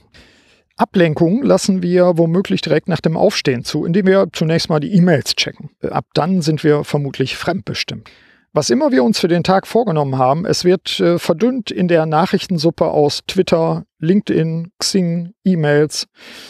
Ablenkungen 0.75 1.43
lassen 1.43 1.83
wir 1.83 2.17
womöglich 2.17 2.61
direkt 2.61 2.87
nach 2.87 2.99
dem 2.99 3.15
Aufstehen 3.15 3.63
zu, 3.63 3.85
indem 3.85 4.07
wir 4.07 4.27
zunächst 4.33 4.69
mal 4.69 4.79
die 4.79 4.93
E-Mails 4.93 5.35
checken. 5.35 5.69
Ab 5.81 6.05
dann 6.13 6.41
sind 6.41 6.63
wir 6.63 6.83
vermutlich 6.83 7.37
fremdbestimmt. 7.37 8.09
Was 8.55 8.69
immer 8.69 8.91
wir 8.91 9.03
uns 9.03 9.19
für 9.19 9.27
den 9.27 9.43
Tag 9.43 9.65
vorgenommen 9.65 10.19
haben, 10.19 10.45
es 10.45 10.63
wird 10.63 10.99
äh, 10.99 11.17
verdünnt 11.17 11.71
in 11.71 11.87
der 11.87 12.05
Nachrichtensuppe 12.05 12.85
aus 12.85 13.21
Twitter, 13.27 13.85
LinkedIn, 13.97 14.71
Xing, 14.77 15.33
E-Mails, 15.43 16.07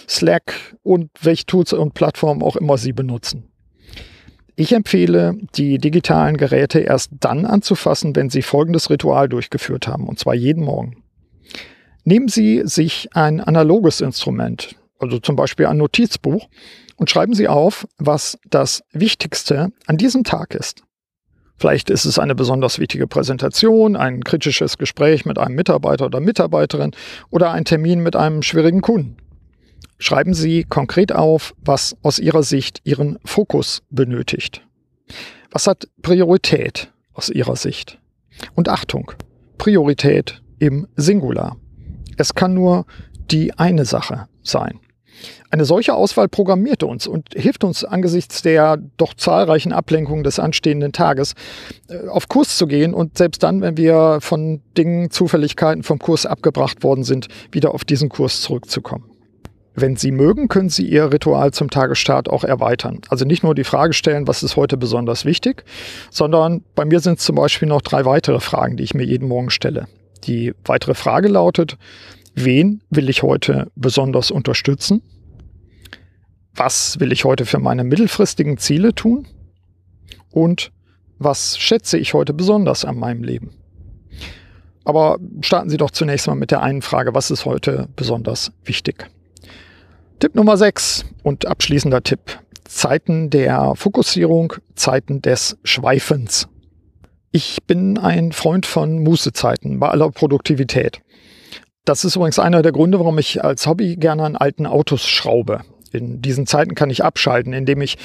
Slack 0.10 0.76
und 0.84 1.12
welche 1.22 1.46
Tools 1.46 1.72
und 1.72 1.94
Plattformen 1.94 2.44
auch 2.44 2.58
immer 2.58 2.78
Sie 2.78 2.92
benutzen. 2.92 3.50
Ich 4.56 4.74
empfehle, 4.74 5.38
die 5.56 5.78
digitalen 5.78 6.38
Geräte 6.38 6.80
erst 6.80 7.12
dann 7.22 7.46
anzufassen, 7.46 8.16
wenn 8.16 8.30
Sie 8.30 8.42
folgendes 8.42 8.90
Ritual 8.90 9.30
durchgeführt 9.30 9.88
haben, 9.88 10.08
und 10.08 10.20
zwar 10.20 10.36
jeden 10.36 10.64
Morgen. 10.64 11.03
Nehmen 12.06 12.28
Sie 12.28 12.62
sich 12.66 13.10
ein 13.14 13.40
analoges 13.40 14.02
Instrument, 14.02 14.76
also 15.00 15.20
zum 15.20 15.36
Beispiel 15.36 15.68
ein 15.68 15.78
Notizbuch, 15.78 16.48
und 16.98 17.10
schreiben 17.10 17.34
Sie 17.34 17.48
auf, 17.48 17.88
was 17.98 18.38
das 18.50 18.84
Wichtigste 18.92 19.72
an 19.88 19.98
diesem 19.98 20.24
Tag 20.24 20.54
ist. 20.54 20.84
Vielleicht 21.58 21.90
ist 21.90 22.06
es 22.06 22.20
eine 22.20 22.36
besonders 22.36 22.80
wichtige 22.80 23.08
Präsentation, 23.08 23.96
ein 23.96 24.24
kritisches 24.24 24.78
Gespräch 24.78 25.26
mit 25.26 25.38
einem 25.38 25.56
Mitarbeiter 25.56 26.06
oder 26.06 26.20
Mitarbeiterin 26.20 26.92
oder 27.30 27.52
ein 27.52 27.66
Termin 27.66 28.02
mit 28.02 28.16
einem 28.16 28.42
schwierigen 28.42 28.82
Kunden. 28.82 29.18
Schreiben 29.98 30.34
Sie 30.34 30.66
konkret 30.66 31.14
auf, 31.14 31.54
was 31.64 31.96
aus 32.02 32.20
Ihrer 32.20 32.44
Sicht 32.44 32.82
Ihren 32.84 33.18
Fokus 33.24 33.84
benötigt. 33.90 34.66
Was 35.52 35.68
hat 35.68 35.88
Priorität 36.02 36.92
aus 37.14 37.30
Ihrer 37.30 37.56
Sicht? 37.56 38.00
Und 38.56 38.68
Achtung, 38.68 39.12
Priorität 39.58 40.42
im 40.60 40.88
Singular. 40.98 41.58
Es 42.18 42.34
kann 42.36 42.54
nur 42.54 42.86
die 43.32 43.58
eine 43.58 43.86
Sache 43.86 44.28
sein. 44.44 44.80
Eine 45.50 45.66
solche 45.66 45.94
Auswahl 45.94 46.28
programmiert 46.28 46.84
uns 46.84 47.06
und 47.06 47.30
hilft 47.36 47.64
uns 47.64 47.86
angesichts 47.86 48.42
der 48.42 48.78
doch 48.98 49.14
zahlreichen 49.14 49.72
Ablenkungen 49.72 50.24
des 50.24 50.40
anstehenden 50.40 50.92
Tages 50.92 51.36
äh, 51.90 52.08
auf 52.08 52.28
Kurs 52.28 52.58
zu 52.58 52.68
gehen 52.68 52.94
und 52.94 53.18
selbst 53.18 53.44
dann, 53.44 53.62
wenn 53.62 53.78
wir 53.78 54.18
von 54.22 54.62
Dingen, 54.78 55.12
Zufälligkeiten 55.12 55.84
vom 55.84 56.00
Kurs 56.00 56.26
abgebracht 56.26 56.84
worden 56.84 57.04
sind, 57.04 57.28
wieder 57.52 57.74
auf 57.74 57.86
diesen 57.86 58.10
Kurs 58.10 58.42
zurückzukommen. 58.42 59.06
Wenn 59.76 59.96
Sie 59.96 60.12
mögen, 60.12 60.50
können 60.50 60.70
Sie 60.70 60.88
Ihr 60.88 61.12
Ritual 61.12 61.52
zum 61.52 61.70
Tagesstart 61.70 62.30
auch 62.30 62.44
erweitern. 62.44 63.02
Also 63.10 63.26
nicht 63.26 63.44
nur 63.44 63.56
die 63.56 63.64
Frage 63.64 63.94
stellen, 63.94 64.28
was 64.28 64.44
ist 64.44 64.56
heute 64.56 64.78
besonders 64.78 65.26
wichtig, 65.26 65.64
sondern 66.12 66.64
bei 66.76 66.86
mir 66.86 67.00
sind 67.00 67.20
es 67.20 67.26
zum 67.26 67.36
Beispiel 67.36 67.68
noch 67.68 67.82
drei 67.82 68.06
weitere 68.06 68.40
Fragen, 68.40 68.78
die 68.78 68.84
ich 68.84 68.94
mir 68.94 69.04
jeden 69.04 69.28
Morgen 69.28 69.50
stelle. 69.50 69.88
Die 70.24 70.54
weitere 70.66 70.94
Frage 70.94 71.28
lautet, 71.28 71.78
wen 72.36 72.82
will 72.90 73.10
ich 73.10 73.24
heute 73.24 73.72
besonders 73.76 74.32
unterstützen? 74.32 75.02
Was 76.56 77.00
will 77.00 77.12
ich 77.12 77.26
heute 77.26 77.46
für 77.46 77.60
meine 77.60 77.84
mittelfristigen 77.84 78.58
Ziele 78.58 78.94
tun? 78.94 79.28
Und 80.32 80.72
was 81.20 81.58
schätze 81.58 81.98
ich 81.98 82.14
heute 82.14 82.34
besonders 82.34 82.86
an 82.86 82.98
meinem 82.98 83.24
Leben? 83.24 83.52
Aber 84.86 85.18
starten 85.42 85.70
Sie 85.70 85.78
doch 85.78 85.92
zunächst 85.92 86.28
mal 86.28 86.36
mit 86.36 86.52
der 86.52 86.62
einen 86.62 86.82
Frage, 86.82 87.16
was 87.16 87.32
ist 87.32 87.46
heute 87.46 87.88
besonders 87.96 88.52
wichtig? 88.66 89.10
Tipp 90.20 90.36
Nummer 90.36 90.58
6 90.58 91.06
und 91.24 91.46
abschließender 91.46 92.04
Tipp. 92.04 92.40
Zeiten 92.66 93.30
der 93.30 93.76
Fokussierung, 93.76 94.54
Zeiten 94.76 95.22
des 95.22 95.58
Schweifens. 95.64 96.48
Ich 97.36 97.64
bin 97.66 97.98
ein 97.98 98.32
Freund 98.32 98.68
von 98.68 99.00
Mußezeiten 99.00 99.80
bei 99.80 99.90
aller 99.90 100.12
Produktivität. 100.12 101.02
Das 101.84 102.06
ist 102.06 102.16
übrigens 102.16 102.38
einer 102.38 102.62
der 102.62 102.72
Gründe, 102.72 103.00
warum 103.00 103.18
ich 103.18 103.44
als 103.44 103.66
Hobby 103.66 103.96
gerne 103.96 104.24
an 104.24 104.36
alten 104.36 104.68
Autos 104.68 105.08
schraube. 105.08 105.62
In 105.92 106.22
diesen 106.22 106.46
Zeiten 106.46 106.76
kann 106.76 106.92
ich 106.92 107.04
abschalten, 107.04 107.52
indem 107.52 107.82
ich 107.82 107.98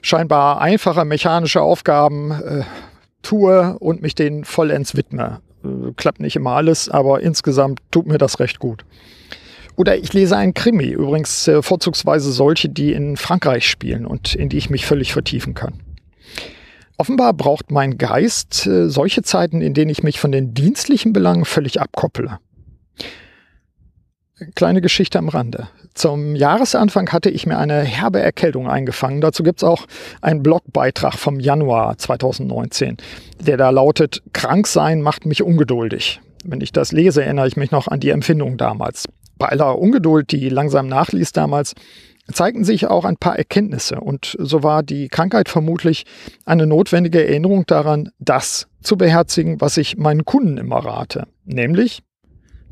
scheinbar 0.00 0.60
einfache 0.60 1.04
mechanische 1.04 1.60
Aufgaben 1.60 2.30
äh, 2.30 2.62
tue 3.22 3.76
und 3.80 4.00
mich 4.00 4.14
denen 4.14 4.44
vollends 4.44 4.94
widme. 4.94 5.40
Äh, 5.64 5.90
klappt 5.96 6.20
nicht 6.20 6.36
immer 6.36 6.52
alles, 6.52 6.88
aber 6.88 7.20
insgesamt 7.20 7.80
tut 7.90 8.06
mir 8.06 8.18
das 8.18 8.38
recht 8.38 8.60
gut. 8.60 8.84
Oder 9.74 9.96
ich 9.96 10.12
lese 10.12 10.36
einen 10.36 10.54
Krimi, 10.54 10.86
übrigens 10.86 11.48
äh, 11.48 11.62
vorzugsweise 11.62 12.30
solche, 12.30 12.68
die 12.68 12.92
in 12.92 13.16
Frankreich 13.16 13.68
spielen 13.68 14.06
und 14.06 14.36
in 14.36 14.48
die 14.48 14.58
ich 14.58 14.70
mich 14.70 14.86
völlig 14.86 15.12
vertiefen 15.12 15.54
kann. 15.54 15.80
Offenbar 16.98 17.32
braucht 17.32 17.70
mein 17.70 17.98
Geist 17.98 18.66
äh, 18.66 18.88
solche 18.88 19.22
Zeiten, 19.22 19.60
in 19.60 19.74
denen 19.74 19.90
ich 19.90 20.02
mich 20.02 20.20
von 20.20 20.32
den 20.32 20.54
dienstlichen 20.54 21.12
Belangen 21.12 21.44
völlig 21.44 21.80
abkopple. 21.80 22.38
Kleine 24.54 24.80
Geschichte 24.80 25.18
am 25.18 25.28
Rande. 25.28 25.68
Zum 25.94 26.34
Jahresanfang 26.34 27.10
hatte 27.10 27.30
ich 27.30 27.46
mir 27.46 27.58
eine 27.58 27.80
herbe 27.82 28.20
Erkältung 28.20 28.68
eingefangen. 28.68 29.20
Dazu 29.20 29.42
gibt's 29.42 29.62
auch 29.62 29.86
einen 30.20 30.42
Blogbeitrag 30.42 31.14
vom 31.14 31.38
Januar 31.38 31.96
2019, 31.98 32.96
der 33.40 33.56
da 33.56 33.70
lautet, 33.70 34.22
krank 34.32 34.66
sein 34.66 35.02
macht 35.02 35.26
mich 35.26 35.42
ungeduldig. 35.42 36.20
Wenn 36.44 36.60
ich 36.60 36.72
das 36.72 36.92
lese, 36.92 37.22
erinnere 37.24 37.46
ich 37.46 37.56
mich 37.56 37.70
noch 37.70 37.88
an 37.88 38.00
die 38.00 38.10
Empfindung 38.10 38.56
damals 38.56 39.06
bei 39.42 39.48
aller 39.48 39.76
Ungeduld, 39.76 40.30
die 40.30 40.48
langsam 40.48 40.86
nachließ 40.86 41.32
damals, 41.32 41.74
zeigten 42.32 42.64
sich 42.64 42.86
auch 42.86 43.04
ein 43.04 43.16
paar 43.16 43.36
Erkenntnisse. 43.36 44.00
Und 44.00 44.36
so 44.38 44.62
war 44.62 44.82
die 44.82 45.08
Krankheit 45.08 45.48
vermutlich 45.48 46.04
eine 46.44 46.66
notwendige 46.66 47.26
Erinnerung 47.26 47.64
daran, 47.66 48.10
das 48.18 48.68
zu 48.82 48.96
beherzigen, 48.96 49.60
was 49.60 49.76
ich 49.76 49.96
meinen 49.96 50.24
Kunden 50.24 50.58
immer 50.58 50.78
rate. 50.78 51.26
Nämlich 51.44 52.02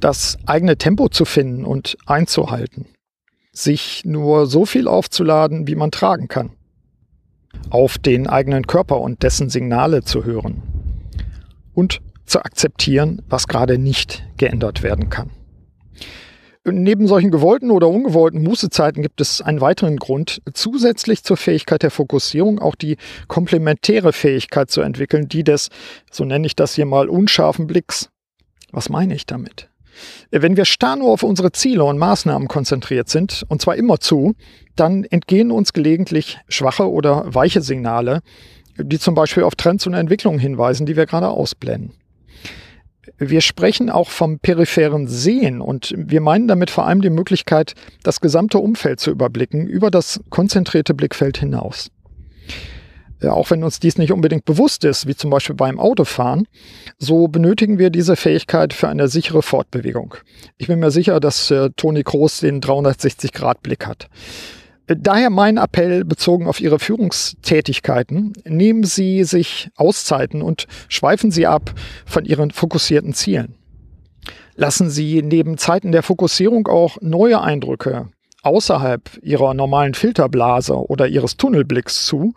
das 0.00 0.38
eigene 0.47 0.76
Tempo 0.76 1.09
zu 1.09 1.25
finden 1.25 1.64
und 1.64 1.97
einzuhalten. 2.07 2.87
Sich 3.52 4.02
nur 4.05 4.47
so 4.47 4.65
viel 4.65 4.89
aufzuladen, 4.89 5.67
wie 5.67 5.75
man 5.75 5.91
tragen 5.91 6.28
kann. 6.28 6.52
Auf 7.69 7.99
den 7.99 8.26
eigenen 8.26 8.67
Körper 8.67 9.00
und 9.00 9.23
dessen 9.23 9.50
Signale 9.50 10.02
zu 10.02 10.25
hören. 10.25 10.63
Und 11.75 12.00
zu 12.26 12.41
akzeptieren, 12.41 13.23
was 13.28 13.49
gerade 13.49 13.76
nicht 13.76 14.25
geändert 14.37 14.82
werden 14.82 15.11
kann. 15.11 15.30
Neben 16.64 17.06
solchen 17.06 17.30
gewollten 17.30 17.70
oder 17.70 17.88
ungewollten 17.88 18.42
Mußezeiten 18.42 19.02
gibt 19.02 19.23
es 19.23 19.40
einen 19.40 19.62
weiteren 19.62 19.96
Grund, 19.96 20.42
zusätzlich 20.52 21.25
zur 21.25 21.38
Fähigkeit 21.38 21.82
der 21.82 21.90
Fokussierung 21.90 22.58
auch 22.58 22.75
die 22.75 22.99
komplementäre 23.28 24.12
Fähigkeit 24.12 24.70
zu 24.70 24.82
entwickeln, 24.82 25.26
die 25.26 25.42
des, 25.42 25.70
so 26.10 26.25
nenne 26.26 26.46
ich 26.46 26.56
das 26.56 26.75
hier 26.75 26.84
mal, 26.84 27.08
unscharfen 27.08 27.66
Blicks. 27.66 28.10
Was 28.73 28.90
meine 28.90 29.14
ich 29.14 29.25
damit? 29.25 29.70
Wenn 30.30 30.58
wir 30.58 30.66
starr 30.66 30.96
nur 30.96 31.10
auf 31.10 31.23
unsere 31.23 31.50
Ziele 31.52 31.84
und 31.84 31.99
Maßnahmen 31.99 32.46
konzentriert 32.46 33.08
sind, 33.08 33.44
und 33.49 33.62
zwar 33.62 33.76
immer 33.76 33.99
zu, 33.99 34.34
dann 34.76 35.04
entgehen 35.04 35.50
uns 35.50 35.73
gelegentlich 35.73 36.38
schwache 36.49 36.90
oder 36.90 37.25
weiche 37.34 37.62
Signale, 37.62 38.20
die 38.76 38.99
zum 38.99 39.14
Beispiel 39.14 39.44
auf 39.44 39.54
Trends 39.54 39.86
und 39.86 39.94
Entwicklungen 39.94 40.38
hinweisen, 40.38 40.84
die 40.84 40.96
wir 40.96 41.06
gerade 41.06 41.28
ausblenden. 41.28 42.00
Wir 43.18 43.40
sprechen 43.40 43.90
auch 43.90 44.08
vom 44.10 44.38
peripheren 44.38 45.06
Sehen 45.06 45.60
und 45.60 45.94
wir 45.96 46.20
meinen 46.20 46.49
damit 46.49 46.70
vor 46.70 46.86
allem 46.86 47.02
die 47.02 47.10
Möglichkeit, 47.10 47.75
das 48.02 48.20
gesamte 48.20 48.58
Umfeld 48.58 49.00
zu 49.00 49.10
überblicken 49.10 49.66
über 49.66 49.90
das 49.90 50.20
konzentrierte 50.30 50.94
Blickfeld 50.94 51.38
hinaus. 51.38 51.90
Ja, 53.23 53.32
auch 53.32 53.50
wenn 53.50 53.62
uns 53.62 53.80
dies 53.80 53.99
nicht 53.99 54.12
unbedingt 54.12 54.46
bewusst 54.46 54.84
ist, 54.84 55.06
wie 55.06 55.14
zum 55.14 55.28
Beispiel 55.28 55.54
beim 55.54 55.78
Autofahren, 55.78 56.49
so 56.99 57.28
benötigen 57.28 57.78
wir 57.78 57.90
diese 57.90 58.16
Fähigkeit 58.16 58.73
für 58.73 58.88
eine 58.88 59.08
sichere 59.08 59.42
Fortbewegung. 59.42 60.14
Ich 60.56 60.68
bin 60.68 60.78
mir 60.78 60.90
sicher, 60.90 61.20
dass 61.20 61.50
äh, 61.50 61.68
Toni 61.76 62.02
Kroos 62.02 62.40
den 62.40 62.62
360-Grad-Blick 62.62 63.86
hat. 63.86 64.08
Daher 64.97 65.31
mein 65.31 65.57
Appell 65.57 66.05
bezogen 66.05 66.49
auf 66.49 66.61
Ihre 66.61 66.81
Führungstätigkeiten. 66.81 68.33
Nehmen 68.45 68.83
Sie 68.83 69.23
sich 69.25 69.71
Auszeiten 69.76 70.43
und 70.43 70.67
schweifen 70.89 71.31
Sie 71.31 71.47
ab 71.47 71.73
von 72.07 72.25
Ihren 72.25 72.50
fokussierten 72.50 73.15
Zielen. 73.15 73.55
Lassen 74.57 74.91
Sie 74.91 75.23
neben 75.23 75.59
Zeiten 75.59 75.93
der 75.93 76.03
Fokussierung 76.03 76.67
auch 76.67 76.99
neue 77.00 77.41
Eindrücke 77.41 78.09
außerhalb 78.43 79.19
Ihrer 79.23 79.55
normalen 79.55 79.95
Filterblase 79.95 80.75
oder 80.75 81.07
Ihres 81.07 81.37
Tunnelblicks 81.37 82.07
zu, 82.07 82.35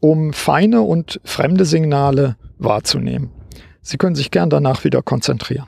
um 0.00 0.32
feine 0.32 0.82
und 0.82 1.20
fremde 1.24 1.64
Signale 1.64 2.36
wahrzunehmen. 2.58 3.30
Sie 3.82 3.98
können 3.98 4.16
sich 4.16 4.30
gern 4.30 4.50
danach 4.50 4.84
wieder 4.84 5.02
konzentrieren. 5.02 5.66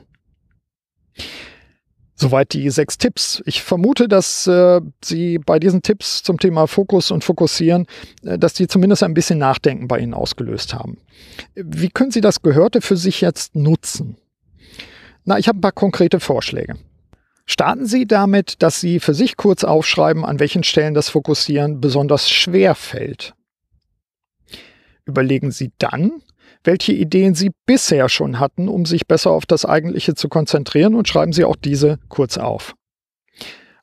Soweit 2.19 2.55
die 2.55 2.71
sechs 2.71 2.97
Tipps. 2.97 3.43
Ich 3.45 3.63
vermute, 3.63 4.09
dass 4.09 4.47
äh, 4.47 4.81
Sie 5.05 5.39
bei 5.39 5.59
diesen 5.59 5.83
Tipps 5.83 6.23
zum 6.23 6.41
Thema 6.41 6.67
Fokus 6.67 7.11
und 7.11 7.25
Fokussieren, 7.25 7.87
äh, 8.25 8.39
dass 8.39 8.55
die 8.55 8.67
zumindest 8.69 9.03
ein 9.03 9.13
bisschen 9.13 9.39
Nachdenken 9.39 9.87
bei 9.87 9.99
Ihnen 9.99 10.15
ausgelöst 10.15 10.73
haben. 10.73 10.97
Wie 11.55 11.91
können 11.91 12.11
Sie 12.11 12.23
das 12.23 12.41
Gehörte 12.41 12.81
für 12.81 12.97
sich 12.97 13.21
jetzt 13.21 13.55
nutzen? 13.55 14.17
Na, 15.27 15.39
ich 15.39 15.47
habe 15.47 15.59
ein 15.59 15.61
paar 15.61 15.73
konkrete 15.73 16.19
Vorschläge. 16.19 16.77
Starten 17.45 17.85
Sie 17.85 18.07
damit, 18.07 18.63
dass 18.63 18.81
Sie 18.81 18.99
für 18.99 19.15
sich 19.15 19.37
kurz 19.37 19.63
aufschreiben, 19.63 20.25
an 20.25 20.41
welchen 20.41 20.65
Stellen 20.65 20.95
das 20.95 21.11
Fokussieren 21.11 21.83
besonders 21.83 22.31
schwer 22.31 22.75
fällt. 22.75 23.35
Überlegen 25.05 25.51
Sie 25.51 25.71
dann, 25.79 26.23
welche 26.67 26.93
Ideen 26.93 27.35
Sie 27.35 27.53
bisher 27.65 28.09
schon 28.09 28.41
hatten, 28.41 28.69
um 28.69 28.85
sich 28.85 29.07
besser 29.07 29.31
auf 29.31 29.47
das 29.47 29.65
Eigentliche 29.65 30.15
zu 30.15 30.29
konzentrieren 30.29 30.95
und 30.95 31.09
schreiben 31.09 31.33
Sie 31.33 31.45
auch 31.45 31.57
diese 31.57 31.99
kurz 32.09 32.39
auf. 32.39 32.75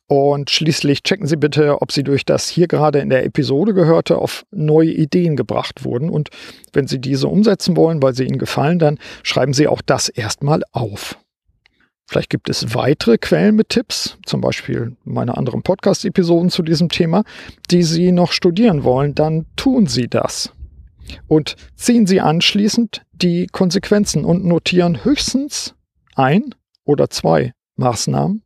Und 0.08 0.52
schließlich 0.52 1.02
checken 1.04 1.26
Sie 1.28 1.38
bitte, 1.38 1.82
ob 1.82 1.91
Sie 1.91 2.04
durch 2.04 2.26
das 2.26 2.50
hier 2.50 2.67
gerade 2.67 3.00
in 3.00 3.10
der 3.10 3.26
Episode 3.26 3.74
gehörte 3.74 4.17
auf 4.17 4.46
neue 4.52 4.91
Ideen 4.91 5.36
gebracht 5.36 5.86
wurden. 5.86 6.10
Und 6.10 6.30
wenn 6.74 6.88
Sie 6.88 7.00
diese 7.00 7.28
umsetzen 7.30 7.78
wollen, 7.78 8.04
weil 8.04 8.13
sie 8.13 8.26
Ihnen 8.26 8.38
gefallen, 8.38 8.80
dann 8.80 9.00
schreiben 9.24 9.54
Sie 9.54 9.67
auch 9.67 9.82
das 9.82 10.10
erstmal 10.10 10.62
auf. 10.72 11.17
Vielleicht 12.06 12.30
gibt 12.30 12.50
es 12.50 12.76
weitere 12.76 13.17
Quellen 13.17 13.56
mit 13.56 13.69
Tipps, 13.69 14.17
zum 14.26 14.41
Beispiel 14.41 14.98
meine 15.06 15.38
anderen 15.38 15.63
Podcast-Episoden 15.63 16.50
zu 16.50 16.62
diesem 16.62 16.89
Thema, 16.89 17.24
die 17.72 17.82
Sie 17.82 18.12
noch 18.12 18.34
studieren 18.34 18.84
wollen, 18.84 19.15
dann 19.15 19.46
tun 19.56 19.88
Sie 19.88 20.10
das 20.10 20.52
und 21.28 21.56
ziehen 21.76 22.08
Sie 22.08 22.22
anschließend 22.22 23.04
die 23.12 23.48
Konsequenzen 23.48 24.26
und 24.26 24.46
notieren 24.46 25.04
höchstens 25.04 25.76
ein 26.16 26.56
oder 26.86 27.10
zwei 27.10 27.54
Maßnahmen, 27.76 28.44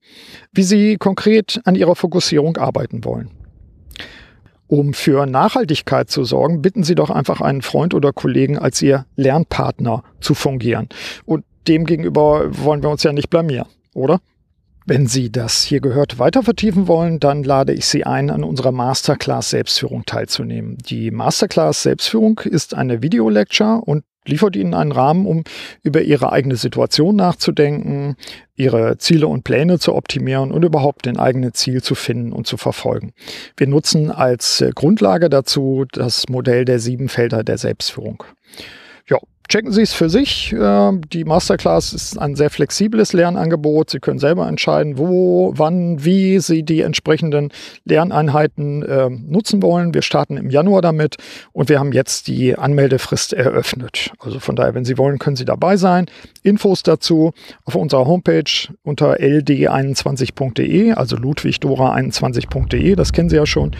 wie 0.51 0.63
Sie 0.63 0.97
konkret 0.97 1.61
an 1.65 1.75
Ihrer 1.75 1.95
Fokussierung 1.95 2.57
arbeiten 2.57 3.03
wollen. 3.03 3.31
Um 4.67 4.93
für 4.93 5.25
Nachhaltigkeit 5.25 6.09
zu 6.09 6.25
sorgen, 6.25 6.61
bitten 6.61 6.83
Sie 6.83 6.95
doch 6.95 7.09
einfach 7.09 7.39
einen 7.39 7.61
Freund 7.61 7.93
oder 7.93 8.11
Kollegen 8.11 8.57
als 8.57 8.81
Ihr 8.81 9.05
Lernpartner 9.15 10.03
zu 10.19 10.33
fungieren. 10.33 10.89
Und 11.25 11.45
demgegenüber 11.67 12.45
wollen 12.63 12.83
wir 12.83 12.89
uns 12.89 13.03
ja 13.03 13.13
nicht 13.13 13.29
blamieren, 13.29 13.67
oder? 13.93 14.19
Wenn 14.89 15.05
Sie 15.05 15.29
das 15.29 15.63
hier 15.63 15.81
gehört 15.81 16.17
weiter 16.17 16.43
vertiefen 16.43 16.87
wollen, 16.87 17.19
dann 17.19 17.43
lade 17.43 17.73
ich 17.73 17.85
Sie 17.87 18.05
ein, 18.05 18.29
an 18.29 18.45
unserer 18.45 18.71
Masterclass 18.71 19.49
Selbstführung 19.49 20.05
teilzunehmen. 20.05 20.77
Die 20.77 21.11
Masterclass 21.11 21.83
Selbstführung 21.83 22.39
ist 22.45 22.73
eine 22.73 23.01
Videolecture 23.01 23.81
und 23.81 24.05
liefert 24.25 24.55
Ihnen 24.55 24.73
einen 24.73 24.93
Rahmen, 24.93 25.25
um 25.25 25.43
über 25.83 26.03
Ihre 26.03 26.31
eigene 26.31 26.55
Situation 26.55 27.17
nachzudenken, 27.17 28.15
Ihre 28.55 28.97
Ziele 28.97 29.27
und 29.27 29.43
Pläne 29.43 29.77
zu 29.77 29.93
optimieren 29.93 30.51
und 30.53 30.63
überhaupt 30.63 31.05
den 31.05 31.17
eigenen 31.17 31.53
Ziel 31.53 31.83
zu 31.83 31.93
finden 31.93 32.31
und 32.31 32.47
zu 32.47 32.55
verfolgen. 32.55 33.11
Wir 33.57 33.67
nutzen 33.67 34.09
als 34.09 34.63
Grundlage 34.73 35.29
dazu 35.29 35.83
das 35.91 36.29
Modell 36.29 36.63
der 36.63 36.79
sieben 36.79 37.09
Felder 37.09 37.43
der 37.43 37.57
Selbstführung 37.57 38.23
checken 39.47 39.71
Sie 39.71 39.81
es 39.81 39.93
für 39.93 40.09
sich. 40.09 40.53
Ähm, 40.57 41.01
die 41.11 41.23
Masterclass 41.23 41.93
ist 41.93 42.17
ein 42.17 42.35
sehr 42.35 42.49
flexibles 42.49 43.13
Lernangebot. 43.13 43.89
Sie 43.89 43.99
können 43.99 44.19
selber 44.19 44.47
entscheiden, 44.47 44.97
wo, 44.97 45.53
wann, 45.55 46.03
wie 46.03 46.39
Sie 46.39 46.63
die 46.63 46.81
entsprechenden 46.81 47.51
Lerneinheiten 47.85 48.85
ähm, 48.87 49.25
nutzen 49.27 49.61
wollen. 49.61 49.93
Wir 49.93 50.01
starten 50.01 50.37
im 50.37 50.49
Januar 50.49 50.81
damit 50.81 51.17
und 51.53 51.69
wir 51.69 51.79
haben 51.79 51.91
jetzt 51.91 52.27
die 52.27 52.57
Anmeldefrist 52.57 53.33
eröffnet. 53.33 54.11
Also 54.19 54.39
von 54.39 54.55
daher, 54.55 54.73
wenn 54.73 54.85
Sie 54.85 54.97
wollen, 54.97 55.19
können 55.19 55.35
Sie 55.35 55.45
dabei 55.45 55.77
sein. 55.77 56.07
Infos 56.43 56.83
dazu 56.83 57.33
auf 57.65 57.75
unserer 57.75 58.05
Homepage 58.05 58.43
unter 58.83 59.19
ld21.de, 59.19 60.93
also 60.93 61.15
ludwigdora21.de, 61.15 62.95
das 62.95 63.13
kennen 63.13 63.29
Sie 63.29 63.35
ja 63.35 63.45
schon. 63.45 63.75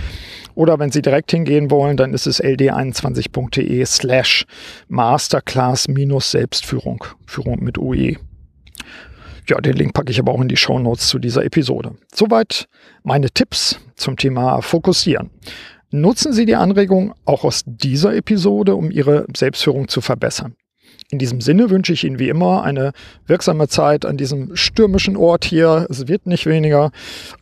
Oder 0.57 0.79
wenn 0.79 0.89
Sie 0.89 1.03
direkt 1.03 1.29
hingehen 1.29 1.69
wollen, 1.69 1.97
dann 1.97 2.15
ist 2.15 2.25
es 2.25 2.43
ld21.de 2.43 3.85
slash 3.85 4.43
masterclass 4.87 5.87
minus 5.87 6.31
Selbstführung. 6.31 7.03
Führung 7.27 7.63
mit 7.63 7.77
UE. 7.77 8.15
Ja, 9.47 9.61
den 9.61 9.73
Link 9.73 9.93
packe 9.93 10.09
ich 10.09 10.17
aber 10.17 10.31
auch 10.31 10.41
in 10.41 10.47
die 10.47 10.57
Show 10.57 10.79
Notes 10.79 11.09
zu 11.09 11.19
dieser 11.19 11.45
Episode. 11.45 11.91
Soweit 12.11 12.67
meine 13.03 13.29
Tipps 13.29 13.79
zum 13.97 14.17
Thema 14.17 14.59
Fokussieren. 14.63 15.29
Nutzen 15.91 16.33
Sie 16.33 16.47
die 16.47 16.55
Anregung 16.55 17.13
auch 17.25 17.43
aus 17.43 17.61
dieser 17.67 18.15
Episode, 18.15 18.75
um 18.75 18.89
Ihre 18.89 19.27
Selbstführung 19.37 19.87
zu 19.89 20.01
verbessern. 20.01 20.55
In 21.11 21.19
diesem 21.19 21.39
Sinne 21.39 21.69
wünsche 21.69 21.93
ich 21.93 22.03
Ihnen 22.03 22.17
wie 22.17 22.29
immer 22.29 22.63
eine 22.63 22.93
wirksame 23.27 23.67
Zeit 23.67 24.07
an 24.07 24.17
diesem 24.17 24.55
stürmischen 24.55 25.15
Ort 25.15 25.45
hier. 25.45 25.85
Es 25.91 26.07
wird 26.07 26.25
nicht 26.25 26.47
weniger. 26.47 26.89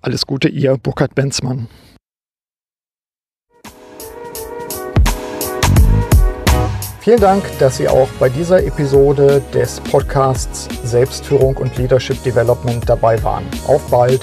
Alles 0.01 0.28
Gute, 0.28 0.49
Ihr 0.49 0.75
Burkhard 0.78 1.15
Benzmann. 1.15 1.69
Vielen 7.06 7.20
Dank, 7.20 7.44
dass 7.60 7.78
Sie 7.78 7.88
auch 7.88 8.10
bei 8.20 8.30
dieser 8.30 8.63
Episode 8.63 9.39
des 9.54 9.80
Podcasts 9.80 10.68
Selbstführung 10.84 11.56
und 11.58 11.78
Leadership 11.78 12.24
Development 12.24 12.84
dabei 12.89 13.22
waren. 13.22 13.46
Auf 13.68 13.91
bald! 13.91 14.22